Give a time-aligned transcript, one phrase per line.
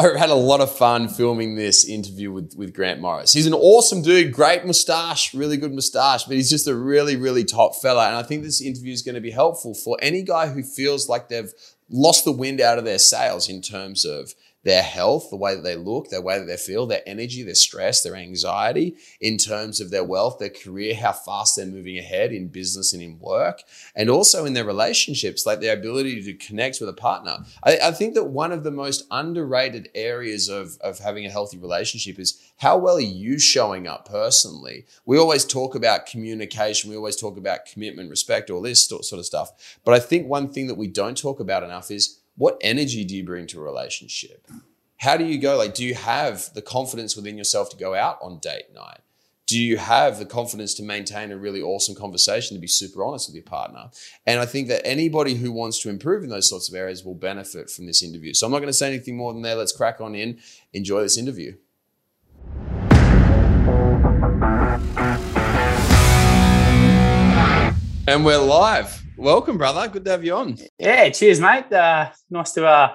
[0.00, 3.34] I had a lot of fun filming this interview with, with Grant Morris.
[3.34, 7.44] He's an awesome dude, great mustache, really good mustache, but he's just a really, really
[7.44, 8.06] top fella.
[8.06, 11.06] And I think this interview is going to be helpful for any guy who feels
[11.06, 11.52] like they've
[11.90, 15.62] lost the wind out of their sails in terms of their health, the way that
[15.62, 19.80] they look, the way that they feel, their energy, their stress, their anxiety, in terms
[19.80, 23.62] of their wealth, their career, how fast they're moving ahead in business and in work,
[23.94, 27.38] and also in their relationships, like their ability to connect with a partner.
[27.64, 31.58] I, I think that one of the most underrated areas of, of having a healthy
[31.58, 34.84] relationship is how well are you showing up personally?
[35.06, 39.24] We always talk about communication, we always talk about commitment, respect, all this sort of
[39.24, 39.78] stuff.
[39.84, 43.14] But I think one thing that we don't talk about enough is what energy do
[43.14, 44.48] you bring to a relationship?
[44.96, 45.58] How do you go?
[45.58, 49.00] Like, do you have the confidence within yourself to go out on date night?
[49.46, 53.28] Do you have the confidence to maintain a really awesome conversation, to be super honest
[53.28, 53.90] with your partner?
[54.24, 57.14] And I think that anybody who wants to improve in those sorts of areas will
[57.14, 58.32] benefit from this interview.
[58.32, 59.58] So I'm not going to say anything more than that.
[59.58, 60.38] Let's crack on in.
[60.72, 61.56] Enjoy this interview.
[68.08, 69.04] And we're live.
[69.20, 69.86] Welcome, brother.
[69.86, 70.56] Good to have you on.
[70.78, 71.70] Yeah, cheers, mate.
[71.70, 72.94] Uh, nice to uh,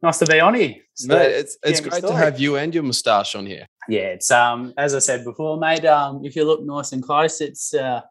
[0.00, 0.76] nice to be on here.
[0.94, 3.66] So, mate, it's it's great to have you and your moustache on here.
[3.88, 5.84] Yeah, it's um as I said before, mate.
[5.84, 8.02] Um, if you look nice and close, it's uh,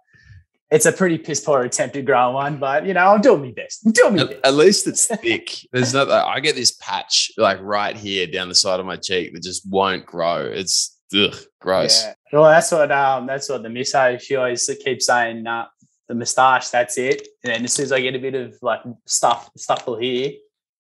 [0.70, 3.52] it's a pretty piss poor attempt to grow one, but you know, I'm doing my
[3.52, 3.86] best.
[3.86, 4.42] I'm doing my at, best.
[4.46, 5.56] At least it's thick.
[5.72, 6.06] There's no.
[6.06, 9.66] I get this patch like right here down the side of my cheek that just
[9.70, 10.42] won't grow.
[10.42, 12.04] It's ugh, gross.
[12.04, 12.14] Yeah.
[12.34, 15.48] Well, that's what um that's what the misso she always keeps saying.
[15.48, 15.68] Uh,
[16.08, 17.28] the moustache, that's it.
[17.44, 20.34] And then as soon as I get a bit of like stuff, stuffle here,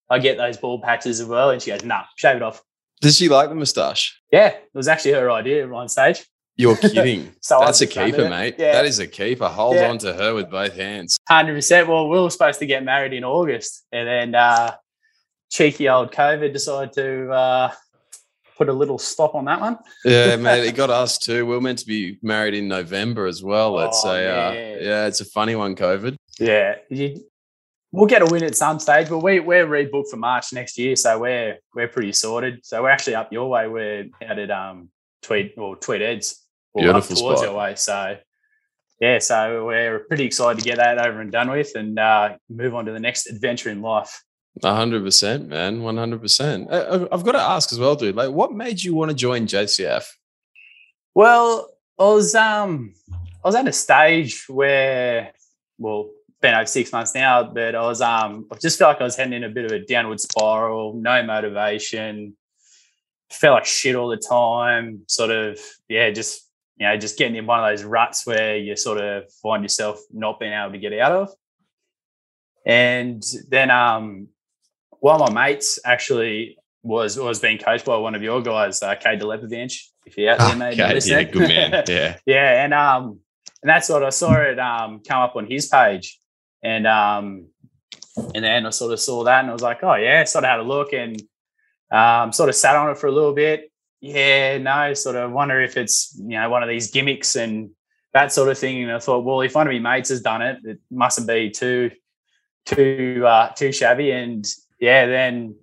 [0.09, 1.50] I get those bald patches as well.
[1.50, 2.61] And she goes, nah, shave it off.
[3.02, 4.20] Does she like the moustache?
[4.31, 6.25] Yeah, it was actually her idea on stage.
[6.55, 7.33] You're kidding.
[7.39, 8.55] so That's a keeper, mate.
[8.58, 8.72] Yeah.
[8.72, 9.48] That is a keeper.
[9.48, 9.89] Hold yeah.
[9.89, 11.17] on to her with both hands.
[11.30, 11.88] 100%.
[11.88, 13.86] Well, we were supposed to get married in August.
[13.92, 14.75] And then uh,
[15.52, 17.72] cheeky old COVID decided to uh,
[18.58, 19.77] put a little stop on that one.
[20.03, 21.45] yeah, man, it got us too.
[21.45, 23.73] We are meant to be married in November as well.
[23.73, 26.17] Let's oh, say, uh, yeah, it's a funny one, COVID.
[26.39, 27.23] Yeah, you,
[27.92, 30.95] we'll get a win at some stage, but we we're rebooked for March next year,
[30.95, 32.65] so we're we're pretty sorted.
[32.65, 33.67] So we're actually up your way.
[33.67, 34.89] We're out at um
[35.21, 36.43] Tweed or Tweed Heads,
[36.76, 37.49] Beautiful up towards spot.
[37.49, 37.76] your way.
[37.76, 38.17] So
[38.99, 42.73] yeah, so we're pretty excited to get that over and done with, and uh, move
[42.73, 44.23] on to the next adventure in life
[44.63, 45.81] hundred percent, man.
[45.81, 46.71] One hundred percent.
[46.71, 48.15] I've got to ask as well, dude.
[48.15, 50.05] Like, what made you want to join JCF?
[51.13, 51.69] Well,
[51.99, 55.33] I was um, I was at a stage where,
[55.77, 56.09] well,
[56.41, 59.15] been over six months now, but I was um, I just felt like I was
[59.15, 60.93] heading in a bit of a downward spiral.
[60.93, 62.35] No motivation.
[63.29, 65.01] Felt like shit all the time.
[65.07, 66.47] Sort of, yeah, just
[66.77, 69.99] you know, just getting in one of those ruts where you sort of find yourself
[70.13, 71.31] not being able to get out of.
[72.65, 74.27] And then um,
[74.99, 78.95] one of my mates actually was was being coached by one of your guys, uh,
[78.95, 79.77] Kay Delepovic.
[80.05, 81.83] If you're out there, mate, okay, yeah, good man.
[81.87, 83.19] Yeah, yeah, and um,
[83.61, 86.17] and that's what I saw it um come up on his page,
[86.63, 87.47] and um,
[88.33, 90.49] and then I sort of saw that, and I was like, oh yeah, sort of
[90.49, 91.21] had a look, and
[91.91, 93.71] um, sort of sat on it for a little bit.
[93.99, 97.71] Yeah, no, sort of wonder if it's you know one of these gimmicks and
[98.13, 98.83] that sort of thing.
[98.83, 101.49] And I thought, well, if one of my mates has done it, it mustn't be
[101.49, 101.91] too
[102.65, 104.11] too uh, too shabby.
[104.11, 104.45] And
[104.80, 105.55] yeah, then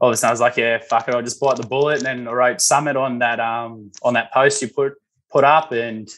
[0.00, 1.98] all of a sudden I was like, yeah, fuck it, I'll just bite the bullet.
[1.98, 4.94] And then I wrote Summit on that um on that post you put
[5.30, 6.08] put up, and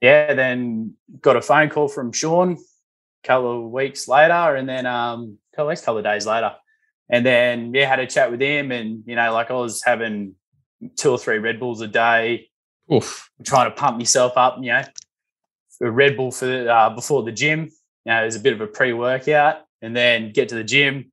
[0.00, 4.86] yeah, then got a phone call from Sean a couple of weeks later, and then
[4.86, 6.54] um a couple, couple of days later,
[7.08, 10.34] and then yeah, had a chat with him, and you know, like I was having
[10.96, 12.48] two or three Red Bulls a day,
[12.92, 13.30] Oof.
[13.44, 14.82] trying to pump myself up, you know,
[15.82, 17.70] a Red Bull for uh, before the gym.
[18.04, 21.12] You know, it was a bit of a pre-workout, and then get to the gym,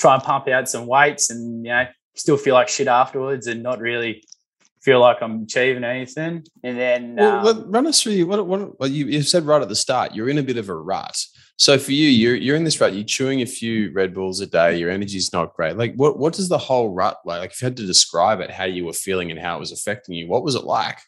[0.00, 3.62] try and pump out some weights and, you know, still feel like shit afterwards and
[3.62, 4.24] not really
[4.80, 6.44] feel like I'm achieving anything.
[6.62, 9.68] And then well, um, run us through what, what, what you, you, said right at
[9.68, 11.16] the start, you're in a bit of a rut.
[11.56, 12.94] So for you, you're you're in this rut.
[12.94, 14.78] You're chewing a few Red Bulls a day.
[14.78, 15.76] Your energy's not great.
[15.76, 17.40] Like what what does the whole rut like?
[17.40, 19.70] Like if you had to describe it, how you were feeling and how it was
[19.70, 20.98] affecting you, what was it like?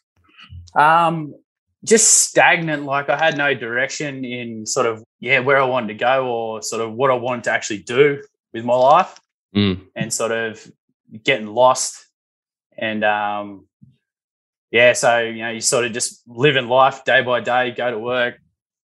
[0.75, 1.33] Um,
[1.83, 2.83] just stagnant.
[2.83, 6.61] Like I had no direction in sort of yeah where I wanted to go or
[6.61, 8.21] sort of what I wanted to actually do
[8.53, 9.19] with my life
[9.55, 9.81] mm.
[9.95, 10.65] and sort of
[11.23, 12.05] getting lost.
[12.77, 13.67] And um
[14.71, 17.99] yeah so you know you sort of just living life day by day go to
[17.99, 18.39] work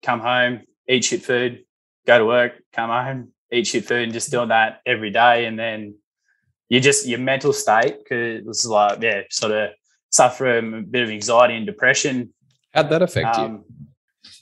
[0.05, 1.65] come home eat shit food
[2.07, 5.47] go to work come home eat shit food and just doing that every day.
[5.47, 5.95] And then
[6.69, 9.71] you just your mental state because it was like yeah sort of
[10.11, 12.33] suffer a bit of anxiety and depression.
[12.73, 13.65] How'd that affect um,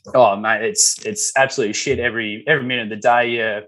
[0.05, 3.31] you oh mate it's it's absolutely shit every every minute of the day.
[3.31, 3.63] You're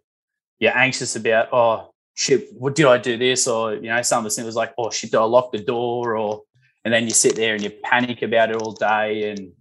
[0.64, 3.46] you're anxious about, oh, shit, what did I do this?
[3.46, 5.58] Or, you know, some of the things was like, oh shit, did I lock the
[5.58, 6.16] door?
[6.16, 6.42] Or
[6.84, 9.30] and then you sit there and you panic about it all day.
[9.30, 9.52] And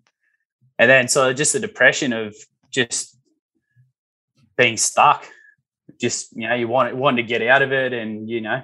[0.80, 2.34] and then so just the depression of
[2.72, 3.18] just
[4.58, 5.26] being stuck.
[6.00, 8.62] Just, you know, you want want to get out of it and you know,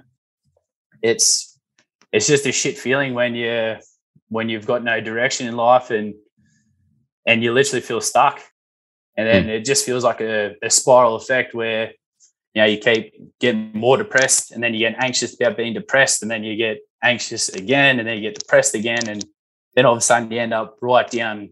[1.01, 1.59] it's
[2.13, 3.75] it's just a shit feeling when you
[4.29, 6.13] when you've got no direction in life and
[7.25, 8.39] and you literally feel stuck
[9.17, 9.49] and then mm.
[9.49, 11.91] it just feels like a, a, spiral effect where
[12.53, 16.21] you know you keep getting more depressed and then you get anxious about being depressed
[16.21, 19.25] and then you get anxious again and then you get depressed again and
[19.75, 21.49] then all of a sudden you end up right down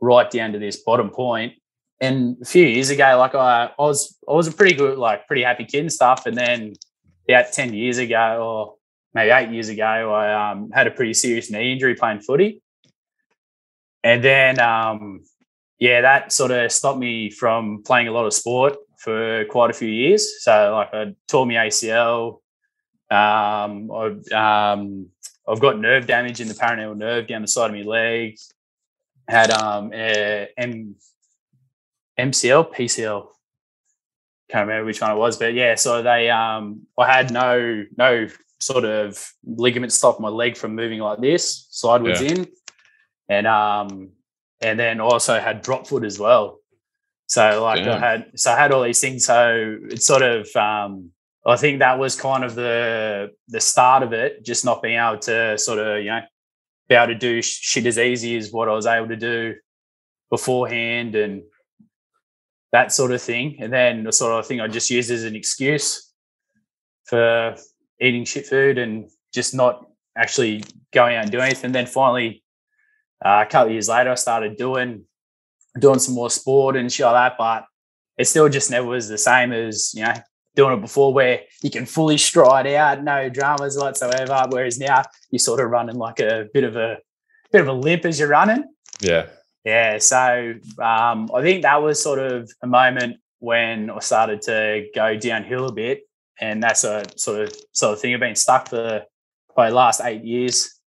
[0.00, 1.52] right down to this bottom point.
[2.00, 5.26] And a few years ago like i, I was i was a pretty good like
[5.26, 6.72] pretty happy kid and stuff and then
[7.28, 8.74] about 10 years ago or
[9.12, 12.62] maybe eight years ago i um, had a pretty serious knee injury playing footy.
[14.02, 15.24] And then um,
[15.78, 19.72] yeah, that sort of stopped me from playing a lot of sport for quite a
[19.72, 20.42] few years.
[20.42, 22.40] So like I tore my ACL.
[23.10, 25.06] Um, I, um,
[25.48, 28.36] I've got nerve damage in the peroneal nerve down the side of my leg.
[29.26, 30.96] Had um, M-
[32.18, 33.26] MCL, PCL.
[34.50, 35.76] Can't remember which one it was, but yeah.
[35.76, 40.98] So they, um, I had no no sort of ligament stop my leg from moving
[40.98, 42.32] like this sideways yeah.
[42.32, 42.46] in,
[43.28, 44.10] and um,
[44.60, 46.59] and then also had drop foot as well.
[47.30, 49.24] So like I had so I had all these things.
[49.24, 51.10] So it's sort of um,
[51.46, 55.20] I think that was kind of the the start of it, just not being able
[55.20, 56.22] to sort of you know
[56.88, 59.54] be able to do shit as easy as what I was able to do
[60.28, 61.42] beforehand and
[62.72, 63.58] that sort of thing.
[63.60, 66.12] And then the sort of thing I just used as an excuse
[67.04, 67.54] for
[68.00, 69.86] eating shit food and just not
[70.16, 71.66] actually going out and doing anything.
[71.66, 72.42] And then finally
[73.24, 75.04] uh, a couple years later, I started doing
[75.78, 77.64] doing some more sport and shit like that, but
[78.18, 80.14] it still just never was the same as you know
[80.56, 84.46] doing it before, where you can fully stride out, no dramas whatsoever.
[84.50, 86.98] Whereas now you're sort of running like a bit of a
[87.52, 88.64] bit of a limp as you're running.
[89.00, 89.26] Yeah,
[89.64, 89.98] yeah.
[89.98, 95.16] So um, I think that was sort of a moment when I started to go
[95.16, 96.02] downhill a bit,
[96.40, 98.14] and that's a sort of sort of thing.
[98.14, 99.02] I've been stuck for
[99.54, 100.79] probably last eight years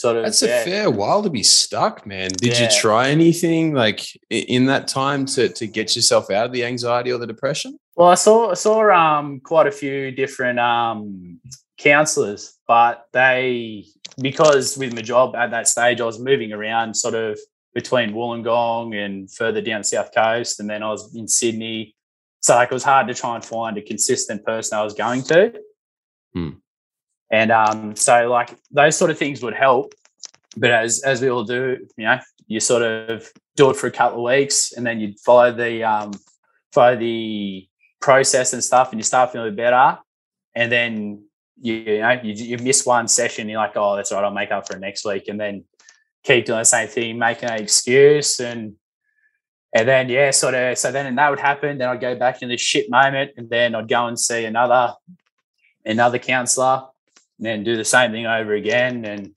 [0.00, 0.60] sort of that's yeah.
[0.60, 2.64] a fair while to be stuck man did yeah.
[2.64, 4.00] you try anything like
[4.30, 8.08] in that time to to get yourself out of the anxiety or the depression well
[8.08, 11.38] i saw I saw um quite a few different um
[11.76, 13.84] counselors but they
[14.20, 17.38] because with my job at that stage i was moving around sort of
[17.74, 21.94] between wollongong and further down the south coast and then i was in sydney
[22.40, 25.22] so like it was hard to try and find a consistent person i was going
[25.22, 25.52] to
[26.32, 26.50] hmm.
[27.30, 29.94] And um, so like those sort of things would help.
[30.56, 32.18] But as as we all do, you know,
[32.48, 35.84] you sort of do it for a couple of weeks and then you follow the
[35.84, 36.12] um,
[36.72, 37.68] follow the
[38.00, 39.98] process and stuff and you start feeling better.
[40.54, 41.24] And then
[41.60, 44.50] you, you know, you, you miss one session, you're like, oh, that's right, I'll make
[44.50, 45.28] up for it next week.
[45.28, 45.64] And then
[46.24, 48.74] keep doing the same thing, making an excuse and
[49.72, 51.78] and then yeah, sort of so then that would happen.
[51.78, 54.94] Then I'd go back in this shit moment and then I'd go and see another
[55.84, 56.89] another counselor
[57.40, 59.06] and then do the same thing over again.
[59.06, 59.32] And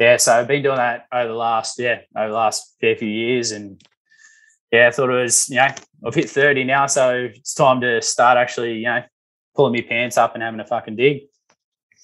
[0.00, 3.08] yeah, so I've been doing that over the last, yeah, over the last fair few
[3.08, 3.52] years.
[3.52, 3.80] And
[4.72, 5.68] yeah, I thought it was, you know,
[6.04, 6.86] I've hit 30 now.
[6.86, 9.04] So it's time to start actually, you know,
[9.54, 11.22] pulling my pants up and having a fucking dig.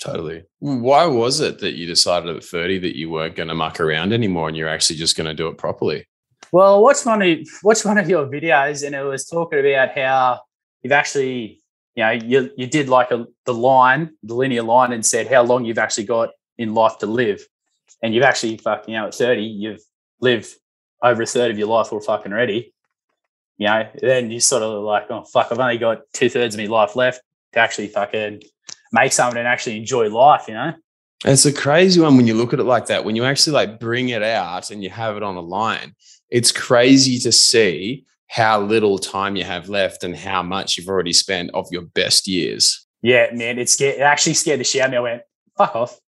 [0.00, 0.44] Totally.
[0.60, 4.12] Why was it that you decided at 30 that you weren't going to muck around
[4.12, 6.06] anymore and you're actually just going to do it properly?
[6.52, 10.40] Well, watch one of watch one of your videos and it was talking about how
[10.82, 11.62] you've actually
[11.94, 15.42] you know, you you did like a the line, the linear line, and said how
[15.42, 17.46] long you've actually got in life to live,
[18.02, 19.82] and you've actually fucking you know at thirty, you've
[20.20, 20.54] lived
[21.02, 22.72] over a third of your life all fucking ready.
[23.58, 26.61] You know, then you sort of like, oh fuck, I've only got two thirds of
[26.61, 27.22] my life left
[27.52, 28.42] to actually fucking
[28.92, 30.44] make something and actually enjoy life.
[30.49, 30.75] You know.
[31.25, 33.04] It's a crazy one when you look at it like that.
[33.04, 35.94] When you actually like bring it out and you have it on a line,
[36.30, 41.12] it's crazy to see how little time you have left and how much you've already
[41.12, 42.86] spent of your best years.
[43.02, 43.96] Yeah, man, it scared.
[43.96, 44.96] It actually scared the shit out of me.
[44.96, 45.22] I went,
[45.58, 46.00] "Fuck off,"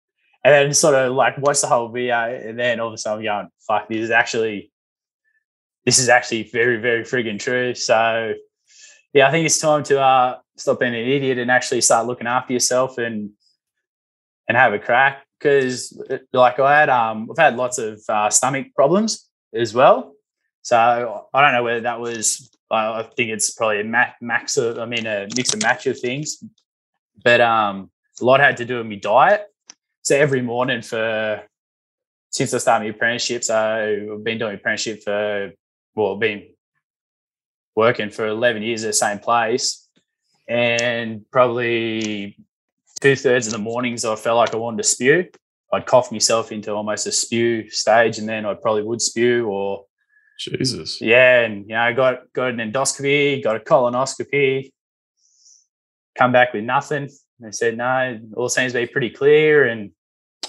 [0.45, 3.19] and then sort of like watched the whole video, and then all of a sudden
[3.19, 4.71] I'm going, "Fuck, this is actually,
[5.85, 8.33] this is actually very, very frigging true." So,
[9.11, 12.27] yeah, I think it's time to uh, stop being an idiot and actually start looking
[12.27, 13.31] after yourself and
[14.47, 15.25] and have a crack.
[15.39, 16.01] Because,
[16.31, 20.13] like, I had um, I've had lots of uh, stomach problems as well,
[20.63, 22.49] so I don't know whether that was.
[22.71, 24.79] I think it's probably a max of.
[24.79, 26.43] I mean, a mix and match of things,
[27.23, 29.45] but um, a lot had to do with my diet.
[30.01, 31.43] So every morning for
[32.31, 33.55] since I started my apprenticeship, so
[34.15, 35.51] I've been doing apprenticeship for
[35.95, 36.47] well, been
[37.75, 39.87] working for eleven years at the same place.
[40.47, 42.37] and probably
[43.01, 45.29] two thirds of the mornings I felt like I wanted to spew.
[45.71, 49.85] I'd cough myself into almost a spew stage, and then I probably would spew or
[50.39, 50.99] Jesus.
[51.01, 54.71] yeah, and you know, I got got an endoscopy, got a colonoscopy,
[56.17, 57.09] come back with nothing.
[57.39, 59.91] They said no, all seems to be pretty clear, and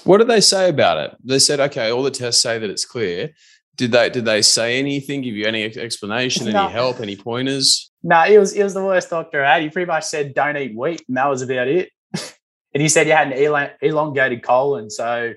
[0.03, 1.17] What did they say about it?
[1.23, 3.31] They said, okay, all the tests say that it's clear.
[3.75, 5.21] Did they did they say anything?
[5.21, 6.49] Give you any explanation?
[6.49, 6.65] No.
[6.65, 6.99] Any help?
[7.01, 7.91] Any pointers?
[8.03, 9.63] no, it was it was the worst doctor I had.
[9.63, 11.89] He pretty much said don't eat wheat, and that was about it.
[12.13, 15.33] and he said you had an elongated colon, so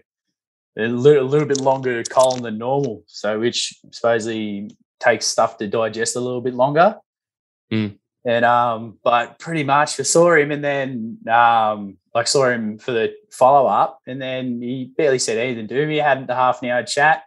[0.78, 4.70] a little, a little bit longer colon than normal, so which supposedly
[5.00, 6.96] takes stuff to digest a little bit longer.
[7.72, 7.98] Mm.
[8.24, 12.92] And um, but pretty much I saw him, and then um, like saw him for
[12.92, 15.96] the follow up, and then he barely said anything to me.
[15.98, 17.22] Had a half an hour chat.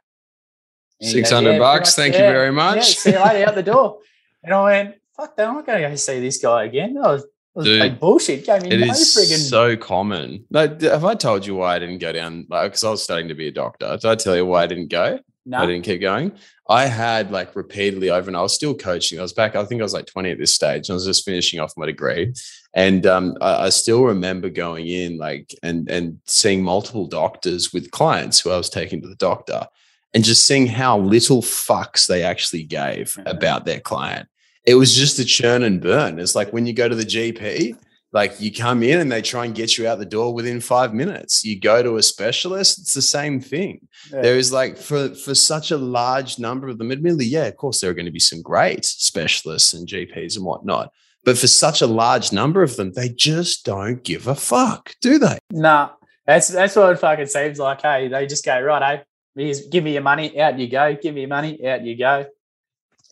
[1.01, 1.95] Goes, Six hundred "Yeah, bucks.
[1.95, 2.97] pretty Thank much, you yeah, very Yeah, much.
[2.97, 3.99] see you later out the door.
[4.43, 6.95] And I went, fuck that, I'm not going to go see this guy again.
[6.95, 7.25] That was,
[7.59, 8.45] Dude, like bullshit.
[8.45, 10.45] Gave me It no is friggin' so common.
[10.49, 12.45] Like, have I told you why I didn't go down?
[12.49, 13.89] Like, because I was studying to be a doctor.
[13.97, 15.19] Did I tell you why I didn't go?
[15.45, 15.57] no.
[15.57, 16.31] I didn't keep going.
[16.69, 19.19] I had like repeatedly over, and I was still coaching.
[19.19, 19.55] I was back.
[19.55, 20.89] I think I was like twenty at this stage.
[20.89, 22.33] I was just finishing off my degree,
[22.73, 27.91] and um, I, I still remember going in like and and seeing multiple doctors with
[27.91, 29.67] clients who I was taking to the doctor,
[30.13, 33.29] and just seeing how little fucks they actually gave Mhm.
[33.29, 34.29] about their client.
[34.65, 36.19] It was just a churn and burn.
[36.19, 37.75] It's like when you go to the GP,
[38.13, 40.93] like you come in and they try and get you out the door within five
[40.93, 41.45] minutes.
[41.45, 43.87] You go to a specialist, it's the same thing.
[44.11, 44.21] Yeah.
[44.21, 47.79] There is like for for such a large number of them, admittedly, yeah, of course
[47.79, 50.91] there are going to be some great specialists and GPs and whatnot.
[51.23, 55.19] But for such a large number of them, they just don't give a fuck, do
[55.19, 55.37] they?
[55.51, 55.91] Nah,
[56.25, 57.81] that's that's what it fucking seems like.
[57.81, 59.03] Hey, they just go right.
[59.35, 60.95] Hey, give me your money, out you go.
[60.95, 62.25] Give me your money, out you go.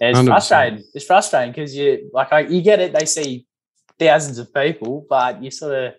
[0.02, 0.26] And it's 100%.
[0.28, 0.84] frustrating.
[0.94, 2.94] It's frustrating because you like I, you get it.
[2.94, 3.46] They see
[3.98, 5.94] thousands of people, but you sort of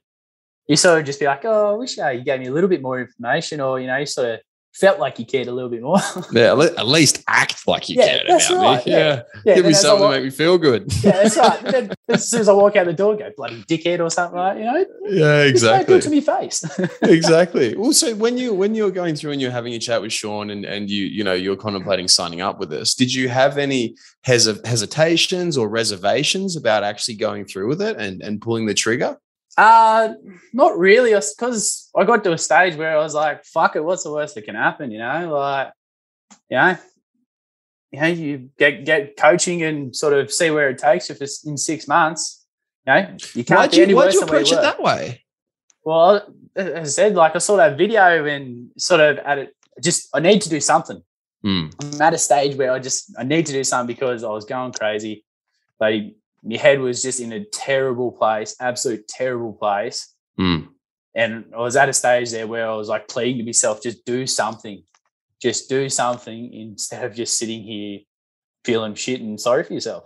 [0.67, 2.69] you sort of just be like, oh, I wish uh, you gave me a little
[2.69, 4.41] bit more information, or you know, you sort of
[4.73, 5.99] felt like you cared a little bit more.
[6.33, 8.93] Yeah, at least act like you Yeah, cared about right, me.
[8.93, 8.99] yeah.
[8.99, 10.93] Yeah, yeah, give me something to make me feel good.
[11.03, 11.61] yeah, that's right.
[11.73, 14.59] Then as soon as I walk out the door, go bloody dickhead or something like
[14.59, 14.85] you know.
[15.09, 15.97] yeah, exactly.
[15.97, 16.65] it to me face.
[17.03, 17.75] exactly.
[17.75, 20.51] Also, when you when you were going through and you're having a chat with Sean
[20.51, 23.97] and and you you know you're contemplating signing up with us, did you have any
[24.23, 29.19] hes- hesitations or reservations about actually going through with it and and pulling the trigger?
[29.59, 30.15] Uh,
[30.53, 34.05] not really, because I got to a stage where I was like, "Fuck it, what's
[34.05, 35.73] the worst that can happen?" You know, like,
[36.49, 36.77] you know,
[37.93, 41.27] you know, you get get coaching and sort of see where it takes you for
[41.45, 42.47] in six months.
[42.87, 45.25] You know, you can't Why'd be you, any why'd you approach it that way?
[45.85, 50.09] Well, as I said, like I saw that video and sort of at it, just
[50.15, 51.03] I need to do something.
[51.43, 51.69] Hmm.
[51.81, 54.45] I'm at a stage where I just I need to do something because I was
[54.45, 55.25] going crazy.
[55.81, 60.15] Like my head was just in a terrible place, absolute terrible place.
[60.37, 60.67] Hmm.
[61.15, 64.05] And I was at a stage there where I was like pleading to myself, just
[64.05, 64.83] do something.
[65.43, 68.01] Just do something instead of just sitting here
[68.65, 70.05] feeling shit and sorry for yourself.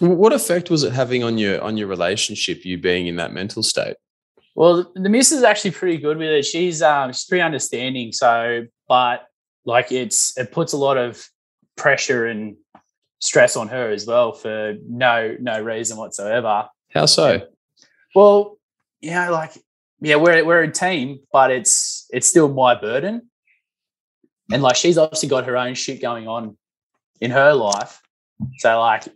[0.00, 2.64] What effect was it having on your on your relationship?
[2.64, 3.96] You being in that mental state.
[4.54, 6.44] Well, the missus is actually pretty good with it.
[6.44, 8.12] She's um she's pretty understanding.
[8.12, 9.26] So, but
[9.66, 11.22] like it's it puts a lot of
[11.76, 12.56] pressure and
[13.20, 16.68] stress on her as well for no no reason whatsoever.
[16.88, 17.46] How so?
[18.14, 18.58] Well,
[19.00, 19.52] you know, like
[20.00, 23.30] yeah, we're we're a team, but it's it's still my burden.
[24.52, 26.56] And like she's obviously got her own shit going on
[27.20, 28.00] in her life.
[28.58, 29.06] So like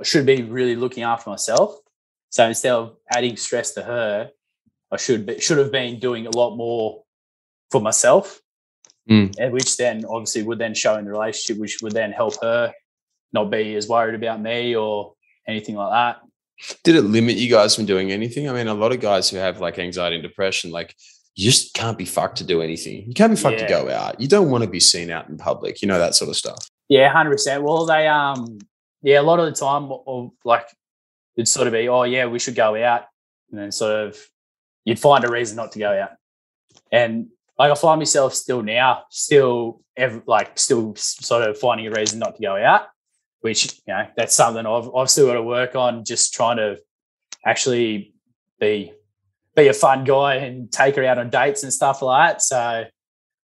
[0.00, 1.76] I should be really looking after myself.
[2.30, 4.30] So instead of adding stress to her,
[4.90, 7.02] I should be, should have been doing a lot more
[7.70, 8.40] for myself.
[9.10, 9.34] Mm.
[9.38, 12.72] And which then obviously would then show in the relationship, which would then help her
[13.32, 15.14] not be as worried about me or
[15.48, 16.22] anything like that.
[16.84, 18.48] Did it limit you guys from doing anything?
[18.48, 20.94] I mean, a lot of guys who have like anxiety and depression, like
[21.34, 23.04] you just can't be fucked to do anything.
[23.06, 24.20] You can't be fucked to go out.
[24.20, 25.82] You don't want to be seen out in public.
[25.82, 26.68] You know that sort of stuff.
[26.88, 27.62] Yeah, hundred percent.
[27.62, 28.58] Well, they um,
[29.02, 30.66] yeah, a lot of the time, or like
[31.36, 33.06] it'd sort of be, oh yeah, we should go out,
[33.50, 34.18] and then sort of
[34.84, 36.10] you'd find a reason not to go out,
[36.90, 37.28] and
[37.58, 42.18] like I find myself still now, still ev- like still sort of finding a reason
[42.18, 42.88] not to go out,
[43.42, 46.78] which you know that's something I've I've still got to work on, just trying to
[47.44, 48.14] actually
[48.58, 48.92] be
[49.54, 52.42] be a fun guy and take her out on dates and stuff like that.
[52.42, 52.84] So,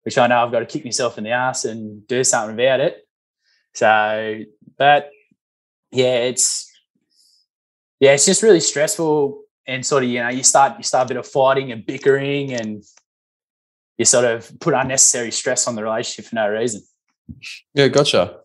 [0.03, 2.81] which I know I've got to kick myself in the ass and do something about
[2.81, 3.07] it.
[3.73, 4.41] So,
[4.77, 5.09] but
[5.91, 6.71] yeah, it's
[7.99, 11.07] yeah, it's just really stressful and sort of you know you start you start a
[11.07, 12.83] bit of fighting and bickering and
[13.97, 16.81] you sort of put unnecessary stress on the relationship for no reason.
[17.73, 18.41] Yeah, gotcha.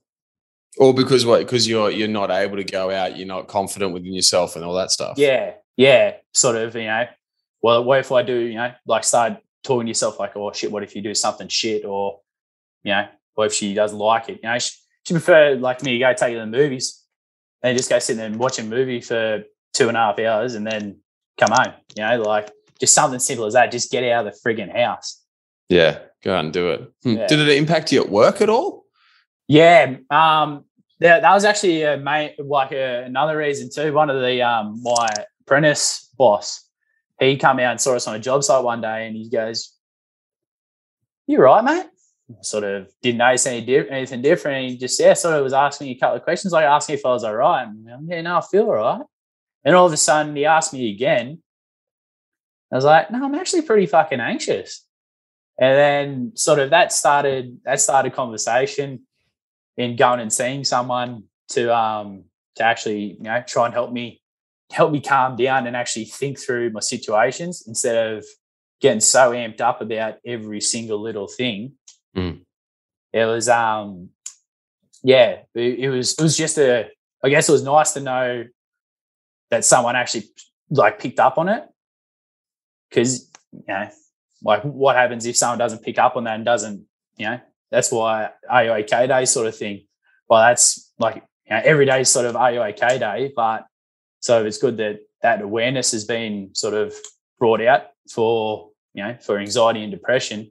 [0.78, 1.40] Or because what?
[1.40, 3.16] Because you're you're not able to go out.
[3.16, 5.18] You're not confident within yourself and all that stuff.
[5.18, 7.06] Yeah, yeah, sort of, you know,
[7.62, 10.70] well, what if I do, you know, like start talking to yourself like, oh shit,
[10.70, 11.84] what if you do something shit?
[11.84, 12.20] Or,
[12.82, 14.40] you know, what if she doesn't like it?
[14.42, 14.72] You know, she,
[15.04, 17.02] she prefer like me to go take you to the movies
[17.62, 20.54] and just go sit there and watch a movie for two and a half hours
[20.54, 20.98] and then
[21.38, 21.74] come home.
[21.96, 22.50] You know, like
[22.80, 23.72] just something simple as that.
[23.72, 25.22] Just get out of the frigging house.
[25.68, 26.92] Yeah, go out and do it.
[27.02, 27.16] Hmm.
[27.16, 27.26] Yeah.
[27.28, 28.81] Did it impact you at work at all?
[29.52, 30.64] Yeah, um,
[31.00, 33.92] that, was actually a main, like a, another reason too.
[33.92, 35.10] One of the um, my
[35.42, 36.70] apprentice boss,
[37.20, 39.76] he come out and saw us on a job site one day, and he goes,
[41.26, 41.84] "You right, mate?"
[42.40, 44.70] sort of didn't notice any di- anything different.
[44.70, 47.04] He just yeah, sort of was asking me a couple of questions, like asking if
[47.04, 47.64] I was all right.
[47.64, 49.02] And, yeah, no, I feel all right.
[49.66, 51.42] And all of a sudden, he asked me again.
[52.72, 54.86] I was like, no, I'm actually pretty fucking anxious.
[55.60, 59.02] And then sort of that started that started conversation
[59.76, 62.24] in going and seeing someone to um
[62.56, 64.20] to actually you know try and help me
[64.70, 68.24] help me calm down and actually think through my situations instead of
[68.80, 71.72] getting so amped up about every single little thing.
[72.16, 72.40] Mm.
[73.12, 74.10] It was um
[75.02, 76.90] yeah, it, it was it was just a
[77.22, 78.44] I guess it was nice to know
[79.50, 80.24] that someone actually
[80.70, 81.64] like picked up on it
[82.88, 83.88] because you know
[84.42, 86.84] like what happens if someone doesn't pick up on that and doesn't
[87.16, 87.40] you know
[87.72, 89.84] that's why okay day sort of thing
[90.28, 93.66] well that's like you know every day sort of okay day but
[94.20, 96.94] so it's good that that awareness has been sort of
[97.40, 100.48] brought out for you know for anxiety and depression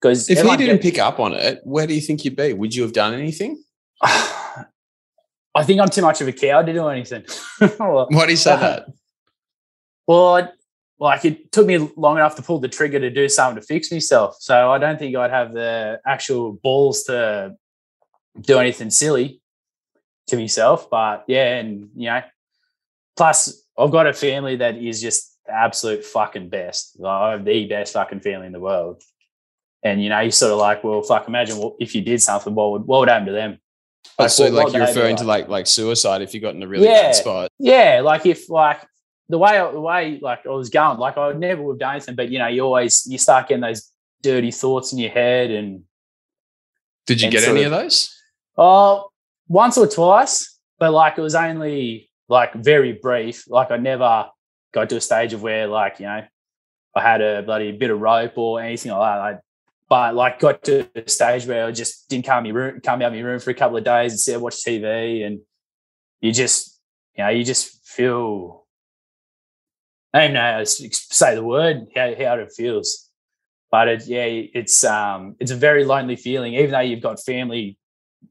[0.00, 2.52] because if he didn't gets, pick up on it where do you think you'd be
[2.52, 3.62] would you have done anything
[5.54, 7.24] I think I'm too much of a cow to do anything.
[7.78, 8.86] Why do you say uh, that?
[10.06, 10.52] Well,
[11.00, 13.90] like it took me long enough to pull the trigger to do something to fix
[13.92, 14.36] myself.
[14.40, 17.54] So I don't think I'd have the actual balls to
[18.40, 19.40] do anything silly
[20.26, 20.90] to myself.
[20.90, 22.22] But yeah, and you know,
[23.16, 26.96] plus I've got a family that is just the absolute fucking best.
[27.04, 29.02] I have the best fucking family in the world.
[29.84, 32.72] And you know, you sort of like, well, fuck, imagine if you did something, what
[32.72, 33.58] would what would happen to them?
[34.18, 36.66] Oh, like, so, like you're referring to like like suicide if you got in a
[36.66, 37.52] really yeah, bad spot.
[37.60, 38.80] Yeah, like if like
[39.28, 41.94] the way the way like I was going, like I would never would have done
[41.96, 43.90] anything, but you know, you always you start getting those
[44.22, 45.50] dirty thoughts in your head.
[45.50, 45.84] And
[47.06, 48.14] did you and get any of, of those?
[48.56, 49.10] Oh,
[49.46, 53.44] once or twice, but like it was only like very brief.
[53.48, 54.28] Like I never
[54.72, 56.24] got to a stage of where like you know
[56.94, 59.20] I had a bloody bit of rope or anything like that.
[59.20, 59.38] I
[59.88, 63.08] but like got to a stage where I just didn't come, me room, come out
[63.08, 65.40] of my room for a couple of days and sit and watch TV and
[66.20, 66.78] you just,
[67.16, 68.66] you know, you just feel,
[70.12, 73.10] I don't even know how to say the word, how, how it feels.
[73.70, 77.76] But it, yeah, it's, um, it's a very lonely feeling, even though you've got family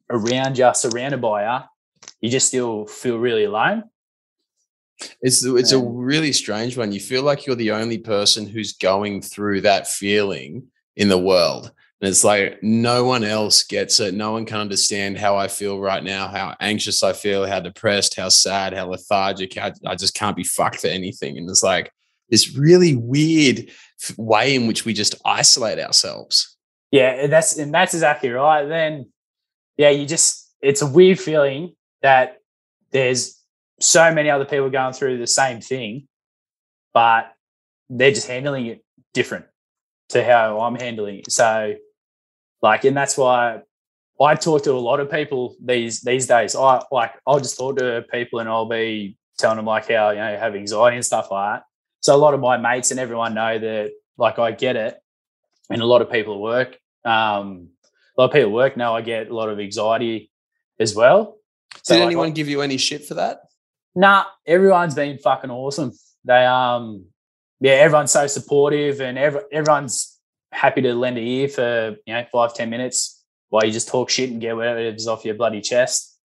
[0.09, 1.63] around you, surrounded by you,
[2.21, 3.83] you just still feel really alone.
[5.21, 6.91] It's it's a really strange one.
[6.91, 11.71] You feel like you're the only person who's going through that feeling in the world.
[11.99, 14.13] And it's like no one else gets it.
[14.13, 18.15] No one can understand how I feel right now, how anxious I feel, how depressed,
[18.15, 19.55] how sad, how lethargic.
[19.55, 21.37] How I just can't be fucked for anything.
[21.37, 21.91] And it's like
[22.29, 23.69] this really weird
[24.17, 26.55] way in which we just isolate ourselves.
[26.91, 28.65] Yeah, that's and that's exactly right.
[28.65, 29.11] Then,
[29.75, 32.37] yeah, you just it's a weird feeling that
[32.91, 33.41] there's
[33.79, 36.07] so many other people going through the same thing,
[36.93, 37.33] but
[37.89, 38.83] they're just handling it
[39.13, 39.45] different
[40.09, 41.31] to how I'm handling it.
[41.31, 41.75] So,
[42.61, 43.61] like, and that's why
[44.19, 46.55] I talk to a lot of people these these days.
[46.55, 50.17] I like I'll just talk to people and I'll be telling them like how you
[50.17, 51.63] know have anxiety and stuff like that.
[52.01, 54.97] So a lot of my mates and everyone know that like I get it,
[55.69, 57.69] and a lot of people at work, um,
[58.17, 60.31] a lot of people at work know I get a lot of anxiety
[60.79, 61.37] as well.
[61.83, 63.41] So Did like, anyone give you any shit for that?
[63.95, 65.91] Nah, everyone's been fucking awesome.
[66.25, 67.05] They um
[67.59, 70.16] yeah, everyone's so supportive and every, everyone's
[70.51, 74.09] happy to lend a ear for, you know, five ten minutes while you just talk
[74.09, 76.17] shit and get whatever's off your bloody chest.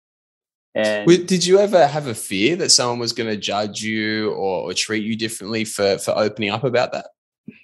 [0.75, 4.71] And did you ever have a fear that someone was going to judge you or,
[4.71, 7.09] or treat you differently for, for opening up about that?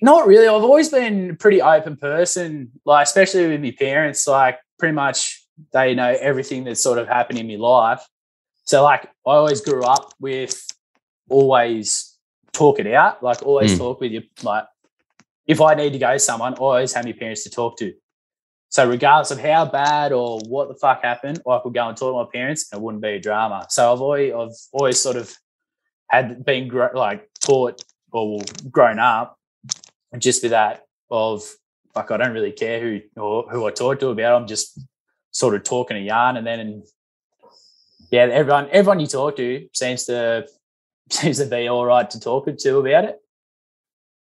[0.03, 0.47] Not really.
[0.47, 4.27] I've always been a pretty open person, like especially with my parents.
[4.27, 8.05] Like pretty much they know everything that's sort of happened in my life.
[8.65, 10.63] So like I always grew up with
[11.31, 12.15] always
[12.53, 13.23] talk it out.
[13.23, 13.79] Like always mm.
[13.79, 14.65] talk with your like
[15.49, 17.93] if I need to go to someone, always have my parents to talk to.
[18.69, 22.13] So regardless of how bad or what the fuck happened, I could go and talk
[22.13, 23.67] to my parents and it wouldn't be a drama.
[23.71, 25.35] So I've always I've always sort of
[26.11, 27.83] had been like taught
[28.13, 29.39] or grown up
[30.19, 31.43] just with that of
[31.95, 34.41] like I don't really care who or who I talk to about.
[34.41, 34.79] I'm just
[35.31, 36.83] sort of talking a yarn and then
[38.11, 40.47] yeah, everyone everyone you talk to seems to
[41.11, 43.19] seems to be all right to talk to about it.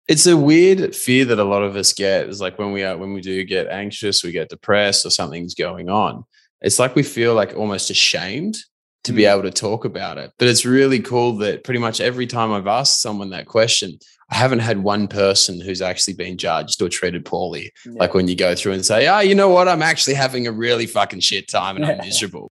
[0.09, 2.27] It's a weird fear that a lot of us get.
[2.27, 5.53] Is like when we are when we do get anxious, we get depressed, or something's
[5.53, 6.23] going on.
[6.61, 8.57] It's like we feel like almost ashamed
[9.05, 9.31] to be Mm.
[9.33, 10.31] able to talk about it.
[10.39, 13.97] But it's really cool that pretty much every time I've asked someone that question,
[14.29, 17.71] I haven't had one person who's actually been judged or treated poorly.
[17.85, 19.67] Like when you go through and say, "Oh, you know what?
[19.69, 22.51] I'm actually having a really fucking shit time and I'm miserable."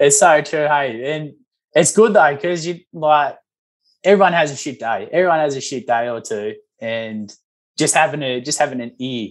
[0.00, 1.32] it's so true, hey, and
[1.74, 3.36] it's good though because you like
[4.04, 5.08] everyone has a shit day.
[5.12, 7.32] Everyone has a shit day or two, and
[7.78, 9.30] just having a just having an ear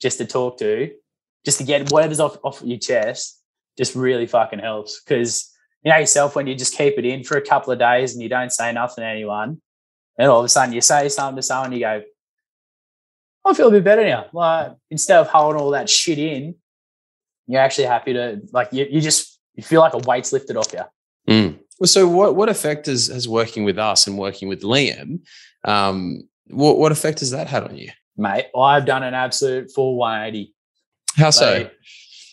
[0.00, 0.90] just to talk to,
[1.44, 3.40] just to get whatever's off off your chest,
[3.76, 5.00] just really fucking helps.
[5.02, 5.50] Because
[5.84, 8.22] you know yourself when you just keep it in for a couple of days and
[8.22, 9.60] you don't say nothing to anyone,
[10.18, 12.02] and all of a sudden you say something to someone, you go,
[13.44, 14.26] I feel a bit better now.
[14.32, 16.54] Like instead of holding all that shit in,
[17.46, 20.72] you're actually happy to like you, you just you feel like a weight's lifted off
[20.72, 20.80] you.
[21.28, 21.58] Mm.
[21.78, 25.20] Well, so what what effect has has working with us and working with Liam?
[25.64, 27.90] Um, what what effect has that had on you?
[28.16, 30.54] Mate, I've done an absolute full 180.
[31.16, 31.70] How so?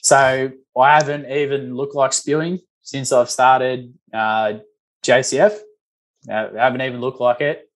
[0.02, 4.54] So I haven't even looked like spewing since I've started uh,
[5.04, 5.58] JCF.
[6.30, 7.70] I haven't even looked like it.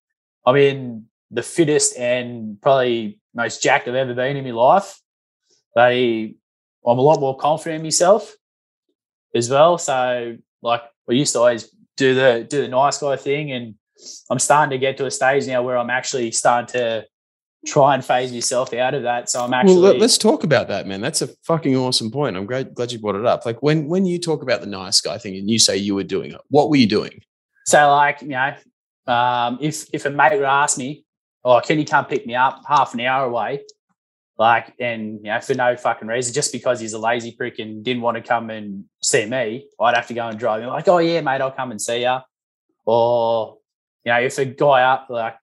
[0.46, 5.00] I'm in the fittest and probably most jacked I've ever been in my life.
[5.76, 6.36] They,
[6.86, 8.36] I'm a lot more confident in myself
[9.34, 9.78] as well.
[9.78, 13.76] So like I used to always do the do the nice guy thing, and
[14.30, 17.06] I'm starting to get to a stage now where I'm actually starting to
[17.66, 19.30] try and phase myself out of that.
[19.30, 21.02] So I'm actually well, let, us talk about that, man.
[21.02, 22.36] That's a fucking awesome point.
[22.36, 23.46] I'm great, glad you brought it up.
[23.46, 26.04] Like when when you talk about the nice guy thing and you say you were
[26.04, 27.22] doing it, what were you doing?
[27.66, 28.56] So like, you know,
[29.08, 31.06] um, if if a mate would ask me,
[31.44, 33.62] oh, can you come pick me up half an hour away?
[34.38, 37.84] Like, and you know, for no fucking reason, just because he's a lazy prick and
[37.84, 40.70] didn't want to come and see me, I'd have to go and drive him.
[40.70, 42.18] Like, oh yeah, mate, I'll come and see you.
[42.86, 43.58] Or,
[44.04, 45.36] you know, if a guy up like,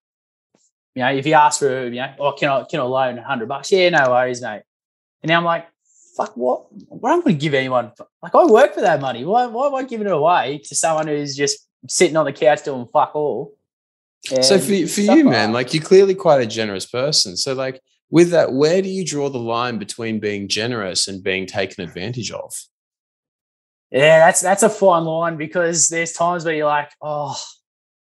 [0.94, 3.22] you know, if he asks for, you know, oh, can I can I loan a
[3.22, 3.70] hundred bucks?
[3.70, 4.62] Yeah, no worries, mate.
[5.22, 5.68] And now I'm like,
[6.16, 6.66] fuck, what?
[6.88, 7.92] What am I going to give anyone?
[8.22, 9.24] Like, I work for that money.
[9.24, 12.64] Why, why am I giving it away to someone who's just sitting on the couch
[12.64, 13.55] doing fuck all?
[14.26, 15.53] so for, for you, like man, that.
[15.53, 17.37] like you're clearly quite a generous person.
[17.37, 21.46] So like with that, where do you draw the line between being generous and being
[21.46, 22.53] taken advantage of?
[23.90, 27.37] Yeah, that's that's a fine line because there's times where you're like, oh,